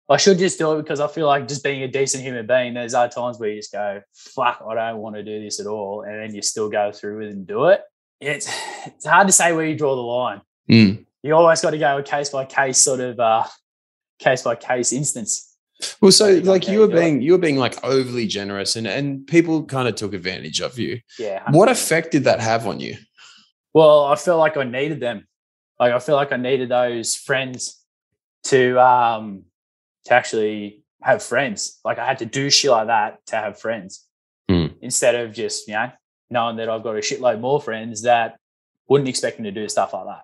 [0.09, 2.73] I should just do it because I feel like just being a decent human being.
[2.73, 5.67] There's other times where you just go, fuck, I don't want to do this at
[5.67, 7.81] all, and then you still go through with it and do it.
[8.19, 8.49] It's
[8.85, 10.41] it's hard to say where you draw the line.
[10.69, 11.05] Mm.
[11.23, 13.45] You always got to go a case by case sort of uh,
[14.19, 15.46] case by case instance.
[16.01, 19.63] Well, so like you were being you were being like overly generous and and people
[19.65, 20.99] kind of took advantage of you.
[21.19, 21.43] Yeah.
[21.51, 21.71] What 100%.
[21.71, 22.97] effect did that have on you?
[23.73, 25.27] Well, I felt like I needed them.
[25.79, 27.79] Like I feel like I needed those friends
[28.45, 29.43] to um
[30.05, 31.79] to actually have friends.
[31.85, 34.03] Like I had to do shit like that to have friends.
[34.49, 34.67] Hmm.
[34.81, 35.91] Instead of just, you know,
[36.31, 38.37] knowing that I've got a shitload more friends that
[38.87, 40.23] wouldn't expect me to do stuff like that.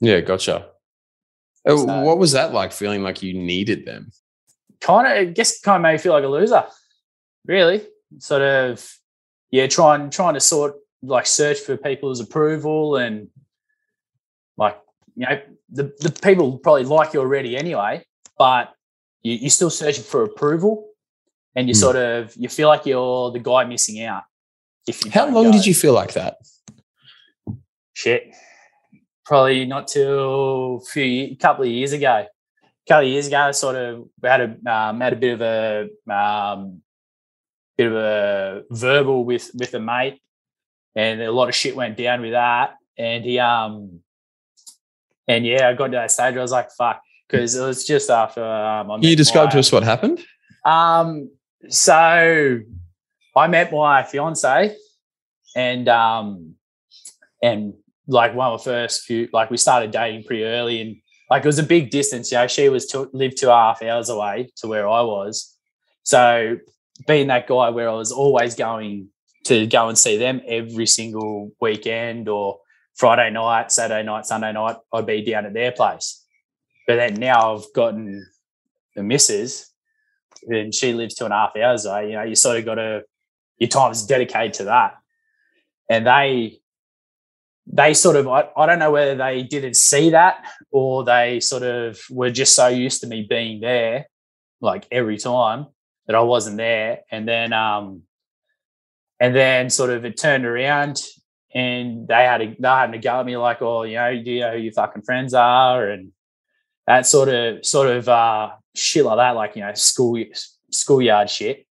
[0.00, 0.68] Yeah, gotcha.
[1.66, 4.12] Uh, So- what was that like feeling like you needed them?
[4.80, 6.64] Kind of I guess kind of made me feel like a loser.
[7.46, 7.86] Really.
[8.18, 8.86] Sort of
[9.50, 13.28] yeah, trying trying to sort like search for people's approval and
[14.56, 14.78] like
[15.16, 15.40] you know
[15.70, 18.04] the, the people probably like you already anyway
[18.38, 18.74] but
[19.22, 20.90] you, you're still searching for approval
[21.56, 21.78] and you Hmm.
[21.80, 24.24] sort of you feel like you're the guy missing out
[24.86, 25.52] if you How long go.
[25.52, 26.36] did you feel like that?
[27.94, 28.34] shit
[29.24, 32.26] probably not till a few couple of years ago
[32.86, 35.40] a couple of years ago sort of we had a um, had a bit of
[35.40, 36.82] a um,
[37.76, 40.20] bit of a verbal with with a mate
[40.94, 44.00] and a lot of shit went down with that and he um
[45.28, 47.86] and yeah i got to that stage where i was like fuck because it was
[47.86, 50.20] just after um, you met describe my- to us what happened?
[50.64, 51.30] um,
[51.68, 52.60] so
[53.36, 54.76] I met my fiance,
[55.54, 56.54] and um,
[57.42, 57.74] and
[58.06, 60.96] like one of the first few, like we started dating pretty early, and
[61.30, 62.32] like it was a big distance.
[62.32, 65.00] You know, she was to lived two and a half hours away to where I
[65.02, 65.56] was,
[66.02, 66.58] so
[67.06, 69.08] being that guy where I was always going
[69.44, 72.60] to go and see them every single weekend or
[72.94, 76.24] Friday night, Saturday night, Sunday night, I'd be down at their place.
[76.86, 78.26] But then now I've gotten
[78.94, 79.72] the missus
[80.46, 82.74] and she lives two and a half hours away, you know, you sort of got
[82.76, 83.04] to
[83.58, 84.94] your time's dedicated to that.
[85.88, 86.59] And they
[87.72, 91.62] they sort of I, I don't know whether they didn't see that or they sort
[91.62, 94.06] of were just so used to me being there
[94.60, 95.66] like every time
[96.06, 97.00] that I wasn't there.
[97.10, 98.02] And then um
[99.20, 101.00] and then sort of it turned around
[101.54, 104.30] and they had a, they had to go at me like, oh, you know, do
[104.30, 105.88] you know who your fucking friends are?
[105.88, 106.12] And
[106.86, 110.22] that sort of sort of uh, shit like that, like you know, school
[110.70, 111.66] schoolyard shit.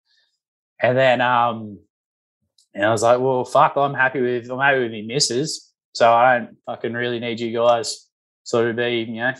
[0.80, 1.80] And then um,
[2.74, 5.65] and I was like, well, fuck, I'm happy with I'm happy with my misses,
[5.96, 8.10] so I don't fucking really need you guys
[8.44, 9.34] sort of be you know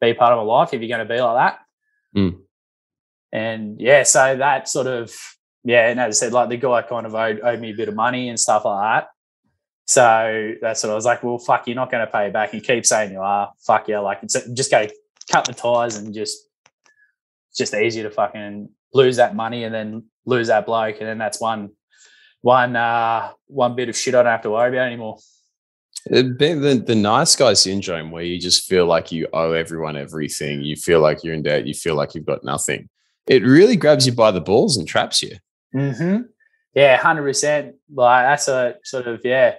[0.00, 1.58] be part of my life if you're going to be like that.
[2.16, 2.40] Mm.
[3.32, 5.14] And yeah, so that sort of
[5.64, 7.88] yeah, and as I said, like the guy kind of owed, owed me a bit
[7.88, 9.08] of money and stuff like that.
[9.86, 12.52] So that's what I was like, well, fuck, you're not going to pay it back.
[12.52, 13.52] You keep saying you are.
[13.66, 14.86] Fuck yeah, like it's just go
[15.30, 16.48] cut the ties and just
[17.50, 21.18] it's just easier to fucking lose that money and then lose that bloke, and then
[21.18, 21.70] that's one
[22.42, 25.18] one uh one bit of shit I don't have to worry about anymore.
[26.06, 30.62] It the, the nice guy syndrome where you just feel like you owe everyone everything.
[30.62, 31.66] You feel like you're in debt.
[31.66, 32.88] You feel like you've got nothing.
[33.28, 35.36] It really grabs you by the balls and traps you.
[35.74, 36.22] Mm-hmm.
[36.74, 37.76] Yeah, hundred percent.
[37.92, 39.54] Like that's a sort of yeah.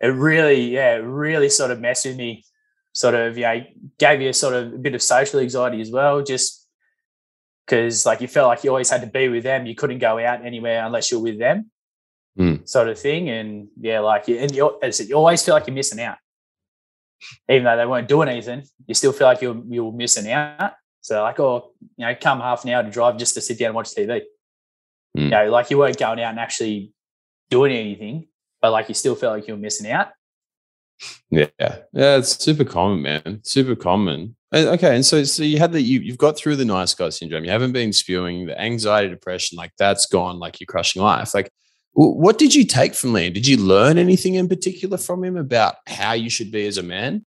[0.00, 2.44] It really, yeah, it really sort of messed with me.
[2.92, 3.60] Sort of, yeah,
[3.98, 6.66] gave you a sort of a bit of social anxiety as well, just
[7.66, 9.66] because like you felt like you always had to be with them.
[9.66, 11.70] You couldn't go out anywhere unless you're with them,
[12.38, 12.68] mm.
[12.68, 13.28] sort of thing.
[13.28, 16.18] And yeah, like and you, you always feel like you're missing out,
[17.48, 18.62] even though they weren't doing anything.
[18.86, 20.72] You still feel like you're you're missing out.
[21.00, 23.66] So like, oh, you know, come half an hour to drive just to sit down
[23.66, 24.22] and watch TV.
[25.16, 25.22] Mm.
[25.22, 26.92] You know, like you weren't going out and actually
[27.50, 28.26] doing anything,
[28.60, 30.08] but like you still felt like you were missing out.
[31.30, 33.40] Yeah, yeah, it's super common, man.
[33.42, 34.36] Super common.
[34.54, 37.44] Okay, and so so you had the you you've got through the nice guy syndrome.
[37.44, 40.38] You haven't been spewing the anxiety, depression, like that's gone.
[40.38, 41.34] Like you're crushing life.
[41.34, 41.50] Like,
[41.96, 43.32] what did you take from Liam?
[43.32, 46.82] Did you learn anything in particular from him about how you should be as a
[46.82, 47.24] man?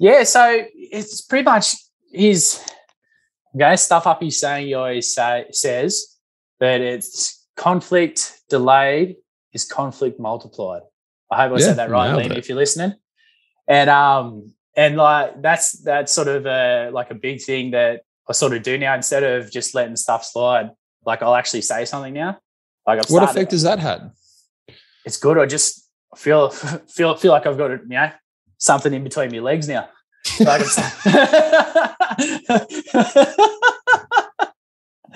[0.00, 1.74] Yeah, so it's pretty much
[2.12, 2.60] his
[3.54, 4.20] okay stuff up.
[4.20, 6.16] He's saying he always say, says
[6.58, 9.16] but it's conflict delayed
[9.52, 10.82] is conflict multiplied.
[11.30, 12.94] I hope I yeah, said that right, Liam, if you're listening.
[13.68, 18.32] And um and like that's that's sort of a like a big thing that I
[18.32, 20.70] sort of do now instead of just letting stuff slide.
[21.04, 22.38] Like I'll actually say something now.
[22.86, 24.12] Like I've what effect has that had?
[25.04, 25.38] It's good.
[25.38, 26.50] I just feel
[26.88, 28.10] feel feel like I've got you know
[28.58, 29.88] something in between my legs now.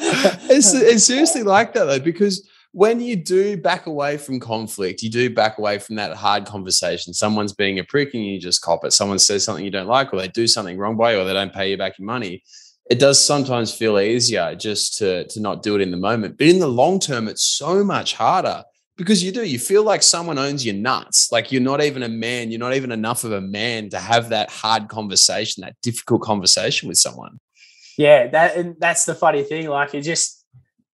[0.03, 5.11] it's, it's seriously like that though, because when you do back away from conflict, you
[5.11, 7.13] do back away from that hard conversation.
[7.13, 8.93] Someone's being a prick and you just cop it.
[8.93, 11.33] Someone says something you don't like, or they do something wrong by you, or they
[11.33, 12.45] don't pay you back your money.
[12.91, 16.37] It does sometimes feel easier just to, to not do it in the moment.
[16.37, 18.65] But in the long term, it's so much harder
[18.97, 19.45] because you do.
[19.45, 21.31] You feel like someone owns your nuts.
[21.31, 22.51] Like you're not even a man.
[22.51, 26.89] You're not even enough of a man to have that hard conversation, that difficult conversation
[26.89, 27.39] with someone
[28.01, 29.69] yeah, that and that's the funny thing.
[29.69, 30.47] Like it just,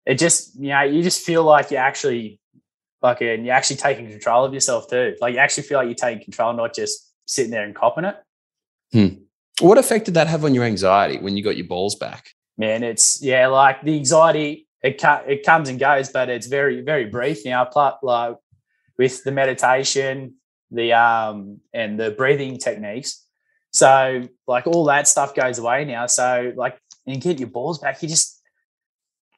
[0.07, 2.39] it just, you know, you just feel like you're actually
[3.01, 5.15] fucking, you're actually taking control of yourself too.
[5.21, 8.15] Like you actually feel like you're taking control, not just sitting there and copping it.
[8.91, 9.24] Hmm.
[9.61, 12.31] What effect did that have on your anxiety when you got your balls back?
[12.57, 17.05] Man, it's yeah, like the anxiety, it it comes and goes, but it's very very
[17.05, 17.65] brief now.
[17.65, 18.35] Plus, like
[18.97, 20.35] with the meditation,
[20.71, 23.23] the um and the breathing techniques.
[23.71, 26.07] So like all that stuff goes away now.
[26.07, 28.41] So like and get your balls back, you just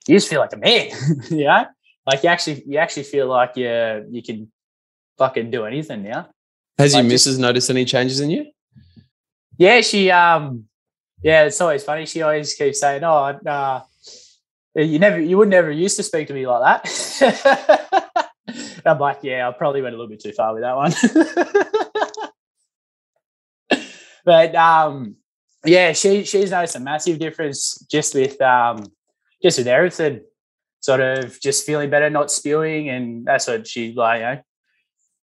[0.07, 0.89] you just feel like a man,
[1.29, 1.65] you know?
[2.05, 4.51] Like you actually you actually feel like you you can
[5.17, 6.29] fucking do anything now.
[6.77, 8.45] Has like your missus just, noticed any changes in you?
[9.57, 10.65] Yeah, she um
[11.23, 12.05] yeah, it's always funny.
[12.05, 13.15] She always keeps saying, Oh,
[13.45, 13.81] uh,
[14.75, 18.31] you never you would never used to speak to me like that.
[18.85, 20.93] I'm like, yeah, I probably went a little bit too far with that one.
[24.25, 25.15] but um
[25.65, 28.85] yeah, she she's noticed a massive difference just with um
[29.41, 30.21] just with everything.
[30.79, 34.19] Sort of just feeling better, not spewing, and that's what she like.
[34.19, 34.41] You know,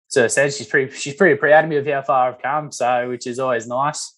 [0.07, 2.71] so said she's pretty she's pretty proud of me of how far I've come.
[2.71, 4.14] So which is always nice.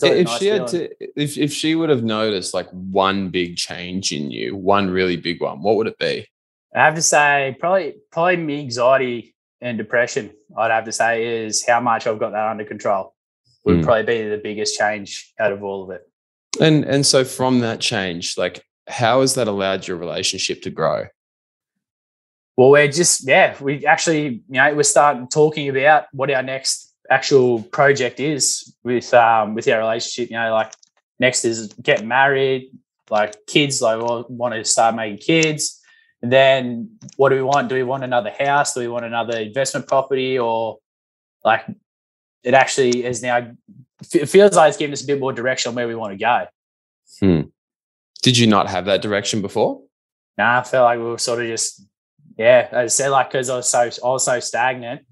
[0.00, 3.56] Always if nice she had to, if if she would have noticed like one big
[3.56, 6.26] change in you, one really big one, what would it be?
[6.74, 10.30] I have to say, probably probably me anxiety and depression.
[10.56, 13.14] I'd have to say is how much I've got that under control
[13.64, 13.84] would mm.
[13.84, 16.02] probably be the biggest change out of all of it.
[16.60, 21.06] And and so from that change, like how has that allowed your relationship to grow?
[22.56, 26.91] Well, we're just yeah, we actually you know we're starting talking about what our next
[27.12, 30.30] actual project is with um with our relationship.
[30.30, 30.72] You know, like
[31.18, 32.70] next is get married,
[33.10, 33.80] like kids.
[33.80, 35.80] Like we want to start making kids.
[36.22, 37.68] And then what do we want?
[37.68, 38.74] Do we want another house?
[38.74, 40.38] Do we want another investment property?
[40.38, 40.78] Or
[41.44, 41.64] like
[42.42, 43.52] it actually is now
[44.12, 46.18] it feels like it's giving us a bit more direction on where we want to
[46.18, 46.46] go.
[47.20, 47.48] Hmm.
[48.22, 49.82] Did you not have that direction before?
[50.38, 51.84] Nah, I felt like we were sort of just
[52.38, 55.02] yeah, as I said, like because I was so I was so stagnant.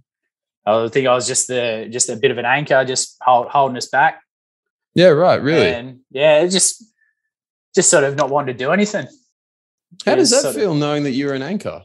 [0.66, 3.76] I think I was just the just a bit of an anchor, just hold, holding
[3.76, 4.22] us back.
[4.94, 5.40] Yeah, right.
[5.40, 5.68] Really.
[5.68, 6.84] And yeah, just
[7.74, 9.06] just sort of not wanting to do anything.
[10.04, 11.84] How does that sort of- feel knowing that you're an anchor?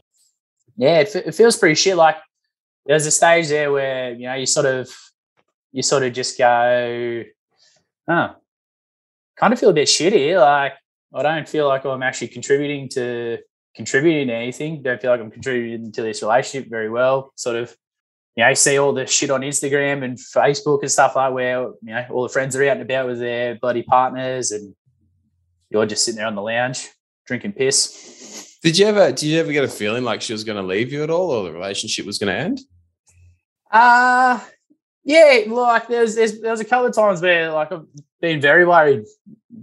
[0.76, 1.96] yeah, it, it feels pretty shit.
[1.96, 2.16] Like
[2.84, 4.88] there's a stage there where you know you sort of
[5.72, 7.24] you sort of just go,
[8.08, 8.36] oh,
[9.36, 10.38] kind of feel a bit shitty.
[10.38, 10.74] Like
[11.14, 13.38] I don't feel like I'm actually contributing to
[13.74, 14.82] contributing to anything.
[14.82, 17.32] Don't feel like I'm contributing to this relationship very well.
[17.36, 17.74] Sort of,
[18.36, 21.76] you know, see all the shit on Instagram and Facebook and stuff like where you
[21.82, 24.74] know all the friends are out and about with their bloody partners, and
[25.70, 26.88] you're just sitting there on the lounge
[27.26, 28.58] drinking piss.
[28.62, 30.92] Did you ever did you ever get a feeling like she was going to leave
[30.92, 32.60] you at all, or the relationship was going to end?
[33.70, 34.38] Uh
[35.04, 37.86] yeah, like there's, there's there's a couple of times where like I've
[38.20, 39.04] been very worried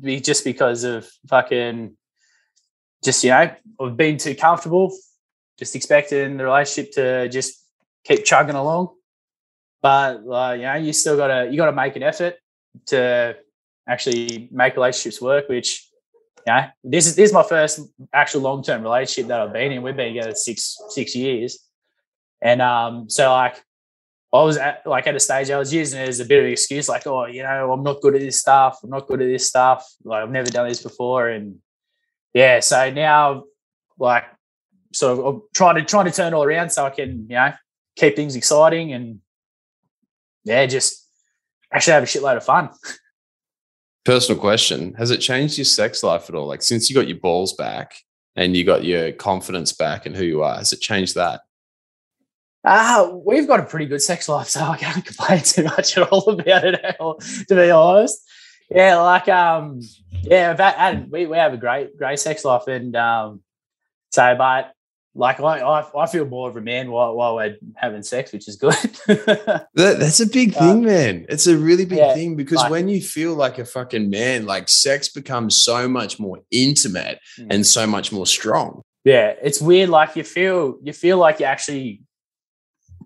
[0.02, 1.98] just because of fucking
[3.04, 4.96] just you know I've been too comfortable,
[5.60, 7.63] just expecting the relationship to just
[8.04, 8.90] keep chugging along.
[9.82, 12.36] But uh, you know, you still gotta you gotta make an effort
[12.88, 13.36] to
[13.88, 15.90] actually make relationships work, which
[16.48, 17.82] you know, this is this is my first
[18.14, 19.82] actual long term relationship that I've been in.
[19.82, 21.60] We've been together six six years.
[22.42, 23.64] And um, so like
[24.34, 26.46] I was at like at a stage I was using it as a bit of
[26.46, 28.80] an excuse, like, oh, you know, I'm not good at this stuff.
[28.84, 29.86] I'm not good at this stuff.
[30.04, 31.30] Like I've never done this before.
[31.30, 31.60] And
[32.34, 33.44] yeah, so now
[33.98, 34.26] like
[34.92, 37.36] sort of I'm trying to trying to turn it all around so I can, you
[37.36, 37.54] know,
[37.96, 39.20] keep things exciting and
[40.44, 41.08] yeah, just
[41.72, 42.70] actually have a shitload of fun.
[44.06, 46.48] Personal question: Has it changed your sex life at all?
[46.48, 47.96] Like since you got your balls back
[48.36, 51.42] and you got your confidence back and who you are, has it changed that?
[52.66, 56.10] Uh, we've got a pretty good sex life, so I can't complain too much at
[56.10, 58.22] all about it, to be honest.
[58.70, 59.82] Yeah, like um,
[60.22, 63.42] yeah, had- we we have a great great sex life, and um,
[64.12, 64.74] so but
[65.16, 68.48] like I I, I feel more of a man while, while we're having sex, which
[68.48, 68.74] is good.
[69.76, 71.26] That, that's a big Uh, thing, man.
[71.30, 74.46] It's a really big yeah, thing because like- when you feel like a fucking man,
[74.46, 77.48] like sex becomes so much more intimate Mm.
[77.52, 78.82] and so much more strong.
[79.04, 79.90] yeah, it's weird.
[79.90, 82.02] Like you feel you feel like you actually,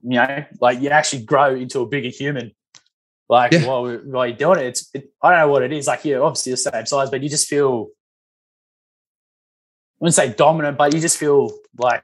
[0.03, 2.51] you know, like you actually grow into a bigger human.
[3.29, 3.65] Like Yeah.
[3.67, 5.87] while, while you're doing it, it's it, I don't know what it is.
[5.87, 7.89] Like you're obviously the same size, but you just feel
[9.99, 12.03] I wouldn't say dominant, but you just feel like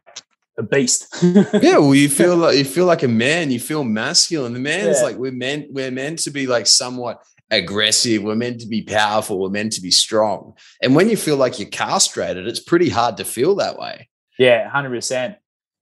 [0.58, 1.16] a beast.
[1.24, 3.52] yeah, well, you feel like you feel like a man.
[3.52, 4.54] You feel masculine.
[4.54, 5.04] The man is Yeah.
[5.06, 8.24] like we're meant we're meant to be like somewhat aggressive.
[8.24, 9.40] We're meant to be powerful.
[9.40, 10.56] We're meant to be strong.
[10.82, 14.10] And when you feel like you're castrated, it's pretty hard to feel that way.
[14.40, 15.36] yeah, hundred percent.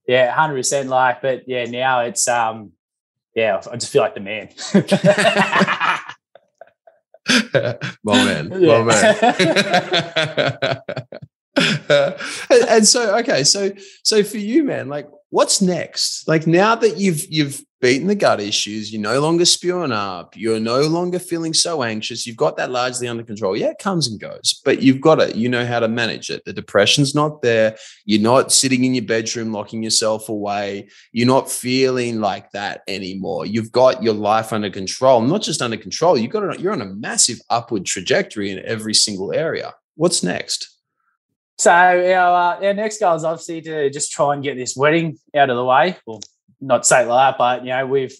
[0.08, 0.90] Yeah, hundred percent.
[0.90, 2.74] Like, but yeah, now it's um,
[3.36, 4.50] yeah, I just feel like the man.
[8.04, 10.82] my man, my man.
[11.56, 12.16] and,
[12.70, 13.72] and so, okay, so
[14.04, 16.28] so for you, man, like, what's next?
[16.28, 20.60] Like now that you've you've beaten the gut issues, you're no longer spewing up, you're
[20.60, 22.28] no longer feeling so anxious.
[22.28, 23.58] You've got that largely under control.
[23.58, 25.36] Yeah, it comes and goes, but you've got it.
[25.36, 26.46] You know how to manage it.
[26.46, 27.76] The depression's not there.
[28.06, 30.90] You're not sitting in your bedroom locking yourself away.
[31.12, 33.46] You're not feeling like that anymore.
[33.46, 35.22] You've got your life under control.
[35.22, 36.18] Not just under control.
[36.18, 36.60] You've got it.
[36.60, 39.74] You're on a massive upward trajectory in every single area.
[39.96, 40.81] What's next?
[41.62, 45.20] So our, uh, our next goal is obviously to just try and get this wedding
[45.36, 45.96] out of the way.
[46.08, 46.20] Well,
[46.60, 48.16] not say like that, but you know we've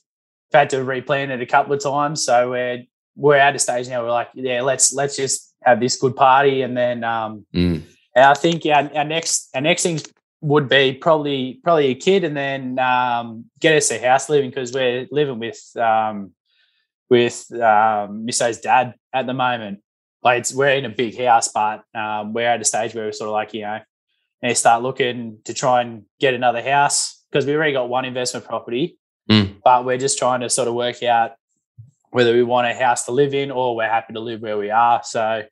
[0.54, 2.24] had to replan it a couple of times.
[2.24, 2.84] So we're
[3.16, 4.04] we're at a stage now.
[4.04, 7.82] We're like, yeah, let's let's just have this good party, and then um, Mm.
[8.16, 10.00] and I think our, our next our next thing
[10.42, 14.72] would be probably probably a kid, and then um, get us a house living because
[14.72, 16.34] we're living with um,
[17.10, 19.82] with um, Misso's dad at the moment.
[20.24, 23.12] Like it's, we're in a big house, but um, we're at a stage where we're
[23.12, 23.80] sort of like you know,
[24.44, 28.46] to start looking to try and get another house because we already got one investment
[28.46, 28.98] property,
[29.30, 29.62] Mm.
[29.64, 31.34] but we're just trying to sort of work out
[32.10, 34.70] whether we want a house to live in or we're happy to live where we
[34.72, 35.02] are.
[35.04, 35.44] So,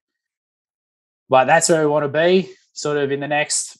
[1.30, 3.78] but that's where we want to be, sort of in the next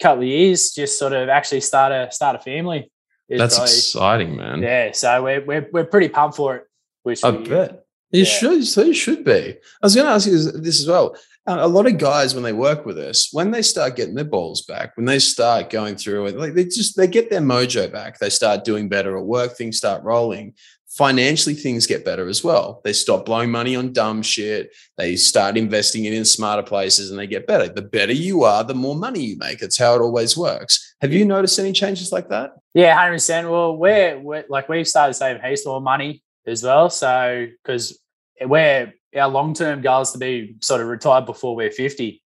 [0.00, 0.72] couple of years.
[0.72, 2.90] Just sort of actually start a start a family.
[3.28, 4.62] That's probably- exciting, man.
[4.62, 4.92] yeah.
[4.92, 6.64] So we're we're we're pretty pumped for it.
[7.04, 7.81] Which I we- bet.
[8.12, 8.24] You Yeah.
[8.28, 8.66] should.
[8.66, 9.56] So you should be.
[9.56, 11.16] I was going to ask you this as well.
[11.44, 14.24] Uh, a lot of guys, when they work with us, when they start getting their
[14.24, 17.90] balls back, when they start going through it, like they just they get their mojo
[17.90, 18.18] back.
[18.20, 19.56] They start doing better at work.
[19.56, 20.54] Things start rolling.
[20.96, 22.82] Financially, things get better as well.
[22.84, 24.72] They stop blowing money on dumb shit.
[24.98, 27.66] They start investing it in smarter places, and they get better.
[27.66, 29.62] The better you are, the more money you make.
[29.62, 30.94] It's how it always works.
[31.00, 32.50] Have you noticed any changes like that?
[32.74, 33.50] Yeah, hundred percent.
[33.50, 36.90] Well, we're, we're like we've started saving heaps more money as well.
[36.90, 37.98] So because
[38.46, 42.22] we're our long term goal is to be sort of retired before we're fifty.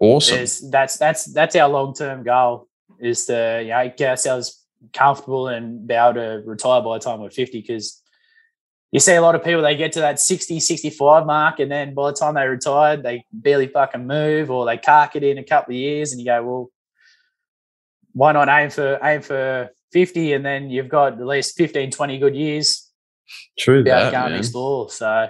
[0.00, 0.36] Awesome.
[0.36, 2.68] There's, that's that's that's our long term goal
[3.00, 7.20] is to you know get ourselves comfortable and be able to retire by the time
[7.20, 7.60] we're fifty.
[7.60, 8.02] Because
[8.92, 11.94] you see a lot of people they get to that 60 65 mark and then
[11.94, 15.44] by the time they retired they barely fucking move or they cark it in a
[15.44, 16.70] couple of years and you go well
[18.12, 22.18] why not aim for aim for 50 and then you've got at least 15 20
[22.18, 22.90] good years
[23.58, 25.28] true that go and explore so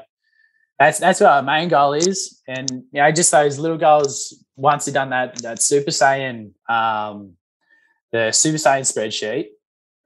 [0.79, 4.87] that's that's what our main goal is and you know just those little goals once
[4.87, 7.33] you've done that that super saiyan um
[8.13, 9.49] the super saiyan spreadsheet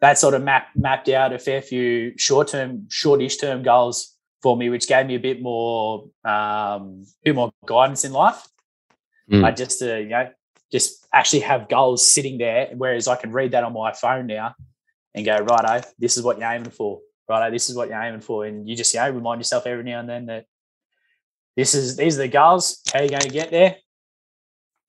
[0.03, 4.57] that sort of map, mapped out a fair few short term, shortish term goals for
[4.57, 8.43] me, which gave me a bit more, um, bit more guidance in life.
[9.31, 9.45] Mm.
[9.45, 10.29] I just, uh, you know,
[10.73, 14.57] just actually have goals sitting there, whereas I can read that on my phone now
[15.15, 16.99] and go, righto, this is what you're aiming for.
[17.29, 19.85] Righto, this is what you're aiming for, and you just, you know, remind yourself every
[19.85, 20.47] now and then that
[21.57, 22.81] this is these are the goals.
[22.93, 23.77] How are you going to get there?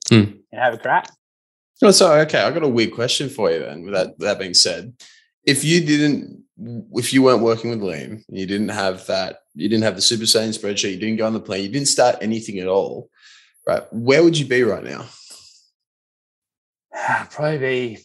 [0.10, 0.40] Mm.
[0.52, 1.10] And have a crack.
[1.82, 3.84] Oh, so okay, I got a weird question for you then.
[3.84, 4.94] With that, that being said,
[5.46, 6.44] if you didn't,
[6.94, 10.24] if you weren't working with Liam, you didn't have that, you didn't have the Super
[10.24, 13.10] Saiyan spreadsheet, you didn't go on the plane, you didn't start anything at all,
[13.68, 13.84] right?
[13.92, 15.06] Where would you be right now?
[17.32, 17.98] probably be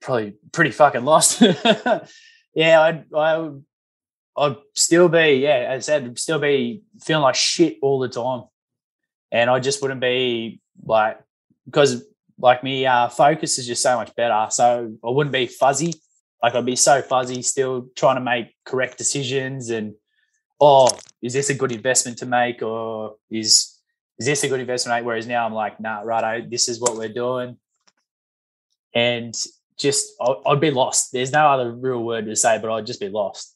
[0.00, 1.40] probably pretty fucking lost.
[2.54, 3.64] yeah, I'd, I would,
[4.36, 8.44] I'd still be, yeah, as I said, still be feeling like shit all the time.
[9.30, 11.18] And I just wouldn't be like,
[11.66, 12.04] because
[12.38, 14.46] like me, uh, focus is just so much better.
[14.50, 15.94] So I wouldn't be fuzzy.
[16.42, 19.94] Like I'd be so fuzzy, still trying to make correct decisions and,
[20.60, 20.88] oh,
[21.20, 23.78] is this a good investment to make or is,
[24.18, 25.04] is this a good investment?
[25.04, 27.58] Whereas now I'm like, nah, righto, this is what we're doing
[28.94, 29.34] and
[29.78, 30.12] just
[30.46, 31.12] I'd be lost.
[31.12, 33.51] There's no other real word to say, but I'd just be lost.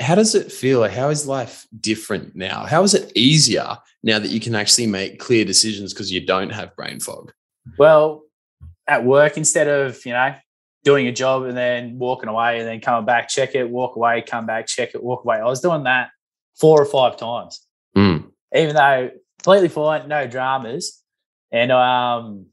[0.00, 0.80] How does it feel?
[0.80, 2.64] Like, how is life different now?
[2.66, 6.50] How is it easier now that you can actually make clear decisions because you don't
[6.50, 7.32] have brain fog?
[7.78, 8.22] Well,
[8.88, 10.34] at work, instead of you know
[10.84, 14.22] doing a job and then walking away and then coming back, check it, walk away,
[14.26, 15.36] come back, check it, walk away.
[15.36, 16.10] I was doing that
[16.58, 17.64] four or five times,
[17.96, 18.24] mm.
[18.54, 21.02] even though completely fine, no dramas,
[21.52, 22.46] and um,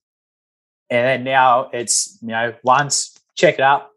[0.89, 3.91] and then now it's, you know, once, check it up,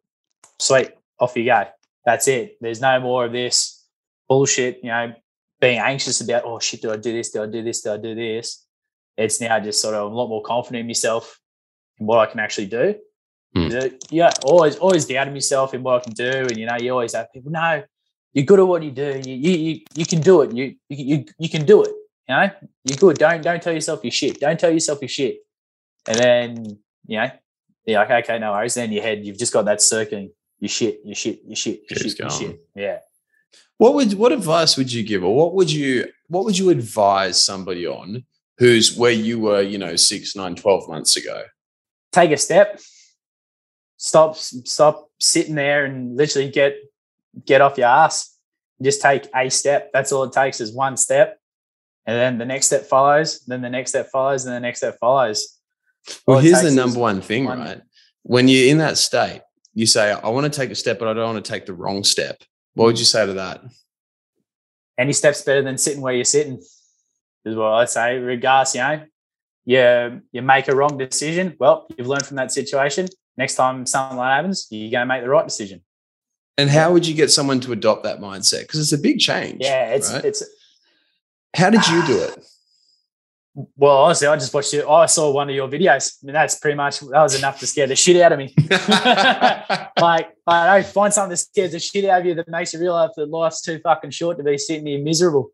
[0.59, 1.65] sweet, off you go.
[2.05, 2.57] That's it.
[2.61, 3.85] There's no more of this
[4.29, 5.15] bullshit, you know,
[5.61, 7.31] being anxious about, oh shit, do I do this?
[7.31, 7.83] Do I do this?
[7.83, 8.67] Do I do this?
[9.17, 11.39] It's now just sort of a lot more confident in myself
[11.99, 12.97] in what I can actually do.
[13.55, 13.95] Mm.
[14.11, 16.47] Yeah, always, always doubting myself in what I can do.
[16.49, 17.83] And, you know, you always have people, no,
[18.33, 19.21] you're good at what you do.
[19.25, 20.57] You, you, you, you can do it.
[20.57, 21.91] You, you, you can do it.
[22.29, 22.51] You know,
[22.85, 23.19] you're good.
[23.19, 24.41] Don't, don't tell yourself your shit.
[24.41, 25.41] Don't tell yourself your shit.
[26.07, 27.31] And then, you know,
[27.85, 28.75] you're like, okay, no worries.
[28.75, 30.33] Then in your head, you've just got that circling,
[30.63, 32.61] you shit, you shit, you shit, you shit, you shit.
[32.77, 32.99] Yeah.
[33.79, 37.45] What would what advice would you give, or what would you what would you advise
[37.45, 38.25] somebody on
[38.59, 41.43] who's where you were, you know, six, nine, 12 months ago?
[42.13, 42.81] Take a step.
[43.97, 46.77] Stop, stop sitting there and literally get
[47.45, 48.37] get off your ass.
[48.81, 49.91] Just take a step.
[49.93, 51.41] That's all it takes is one step.
[52.07, 54.97] And then the next step follows, then the next step follows, and the next step
[55.01, 55.59] follows.
[56.25, 57.59] Well, here's the number one thing, one.
[57.59, 57.81] right?
[58.23, 59.41] When you're in that state,
[59.75, 61.75] you say, I want to take a step, but I don't want to take the
[61.75, 62.43] wrong step.
[62.75, 63.63] What would you say to that?
[64.99, 66.63] Any step's better than sitting where you're sitting,
[67.45, 68.19] is what I say.
[68.19, 69.05] Regardless, you know,
[69.65, 71.57] you, you make a wrong decision.
[71.59, 73.09] Well, you've learned from that situation.
[73.37, 75.83] Next time something like that happens, you're going to make the right decision.
[76.59, 78.63] And how would you get someone to adopt that mindset?
[78.63, 79.59] Because it's a big change.
[79.61, 80.25] Yeah, it's right?
[80.25, 80.43] it's.
[81.57, 82.45] How did you do it?
[83.55, 84.87] Well, honestly, I just watched it.
[84.87, 86.19] I saw one of your videos.
[86.23, 88.55] I mean, that's pretty much that was enough to scare the shit out of me.
[90.01, 92.81] like, I don't find something that scares the shit out of you that makes you
[92.81, 95.51] realize that life's too fucking short to be sitting here miserable.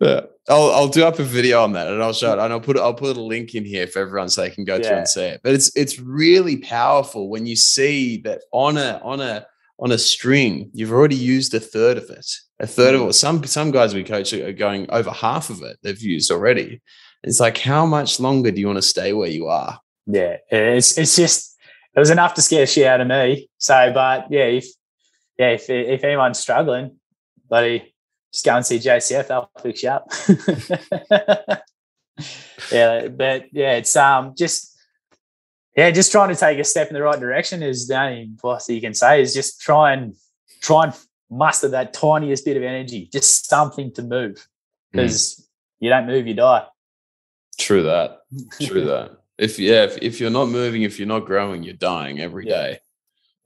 [0.00, 0.20] Yeah.
[0.48, 2.78] I'll I'll do up a video on that and I'll show it and I'll put
[2.78, 4.88] I'll put a link in here for everyone so they can go yeah.
[4.88, 5.40] through and see it.
[5.42, 9.44] But it's it's really powerful when you see that on a on a
[9.80, 12.26] on a string, you've already used a third of it.
[12.60, 13.08] A third of mm.
[13.10, 13.12] it.
[13.14, 16.80] Some some guys we coach are going over half of it they've used already.
[17.22, 19.80] It's like, how much longer do you want to stay where you are?
[20.06, 21.56] Yeah, it's it's just
[21.94, 23.50] it was enough to scare shit out of me.
[23.58, 24.66] So, but yeah, if
[25.38, 26.96] yeah, if if anyone's struggling,
[27.48, 27.94] buddy,
[28.32, 29.28] just go and see JCF.
[29.28, 30.10] They'll fix you up.
[32.72, 34.78] yeah, but yeah, it's um just
[35.76, 38.66] yeah, just trying to take a step in the right direction is the only advice
[38.66, 40.14] that you can say is just try and
[40.60, 40.94] try and
[41.30, 44.48] muster that tiniest bit of energy, just something to move.
[44.90, 45.44] Because mm.
[45.80, 46.66] you don't move, you die.
[47.58, 48.20] True that.
[48.60, 49.18] True that.
[49.36, 52.56] If yeah, if, if you're not moving, if you're not growing, you're dying every yeah.
[52.56, 52.78] day.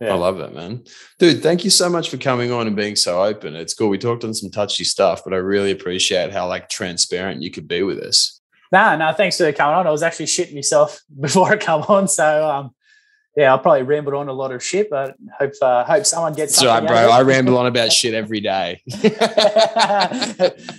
[0.01, 0.15] Yeah.
[0.15, 0.83] I love that, man.
[1.21, 3.55] Dude, thank you so much for coming on and being so open.
[3.55, 3.89] It's cool.
[3.89, 7.69] We talked on some touchy stuff, but I really appreciate how like transparent you could
[7.69, 8.41] be with us.
[8.73, 9.87] No, nah, no, thanks for coming on.
[9.87, 12.09] I was actually shitting myself before I come on.
[12.09, 12.75] So um
[13.37, 16.55] yeah, I'll probably rambled on a lot of shit, but hope uh, hope someone gets.
[16.55, 16.97] That's right, bro.
[16.97, 18.83] I ramble on about shit every day.
[18.87, 18.99] yeah,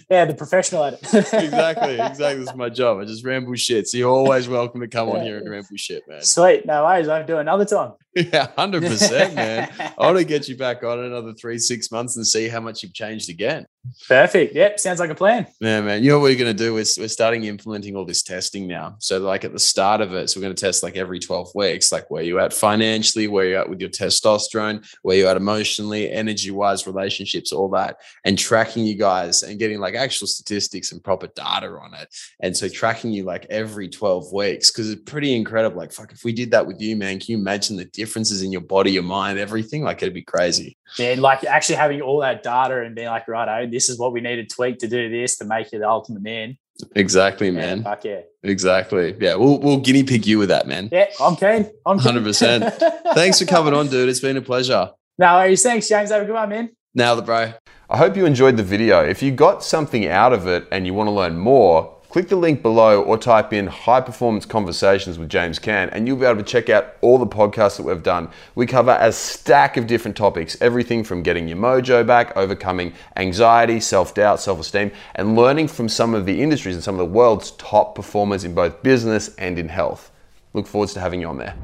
[0.10, 1.00] the professional at it.
[1.14, 2.44] exactly, exactly.
[2.44, 3.00] That's my job.
[3.00, 3.88] I just ramble shit.
[3.88, 6.22] So you're always welcome to come on here and ramble shit, man.
[6.22, 7.08] Sweet, no worries.
[7.08, 7.94] I'll do another time.
[8.16, 9.72] Yeah, hundred percent, man.
[9.80, 12.84] I want to get you back on another three, six months and see how much
[12.84, 13.66] you've changed again.
[14.08, 14.56] Perfect.
[14.56, 15.48] Yep, sounds like a plan.
[15.60, 16.04] Yeah, man.
[16.04, 18.96] You know what we're going to do is we're starting implementing all this testing now.
[19.00, 21.50] So, like at the start of it, so we're going to test like every twelve
[21.56, 25.38] weeks, like where you at financially, where you're at with your testosterone, where you're at
[25.38, 30.92] emotionally, energy wise, relationships, all that, and tracking you guys and getting like actual statistics
[30.92, 32.14] and proper data on it.
[32.40, 35.78] And so tracking you like every 12 weeks because it's pretty incredible.
[35.78, 38.52] Like, fuck, if we did that with you, man, can you imagine the differences in
[38.52, 39.84] your body, your mind, everything?
[39.84, 40.78] Like, it'd be crazy.
[40.98, 44.14] Yeah, like actually having all that data and being like, right, oh, this is what
[44.14, 46.58] we need to tweak to do this to make you the ultimate man.
[46.96, 47.80] Exactly, man.
[47.80, 48.22] Yeah, fuck yeah.
[48.44, 49.16] Exactly.
[49.20, 50.90] Yeah, we'll we'll guinea pig you with that, man.
[50.92, 51.70] Yeah, I'm keen.
[51.86, 52.74] I'm hundred percent.
[53.14, 54.10] Thanks for coming on, dude.
[54.10, 54.92] It's been a pleasure.
[55.18, 55.62] No worries.
[55.62, 56.10] Thanks, James.
[56.10, 56.70] Have a good one, man.
[56.96, 57.54] Now the bro.
[57.90, 59.04] I hope you enjoyed the video.
[59.04, 62.36] If you got something out of it and you want to learn more, Click the
[62.36, 66.38] link below or type in High Performance Conversations with James Can, and you'll be able
[66.38, 68.30] to check out all the podcasts that we've done.
[68.54, 73.80] We cover a stack of different topics everything from getting your mojo back, overcoming anxiety,
[73.80, 77.12] self doubt, self esteem, and learning from some of the industries and some of the
[77.12, 80.12] world's top performers in both business and in health.
[80.54, 81.56] Look forward to having you on there.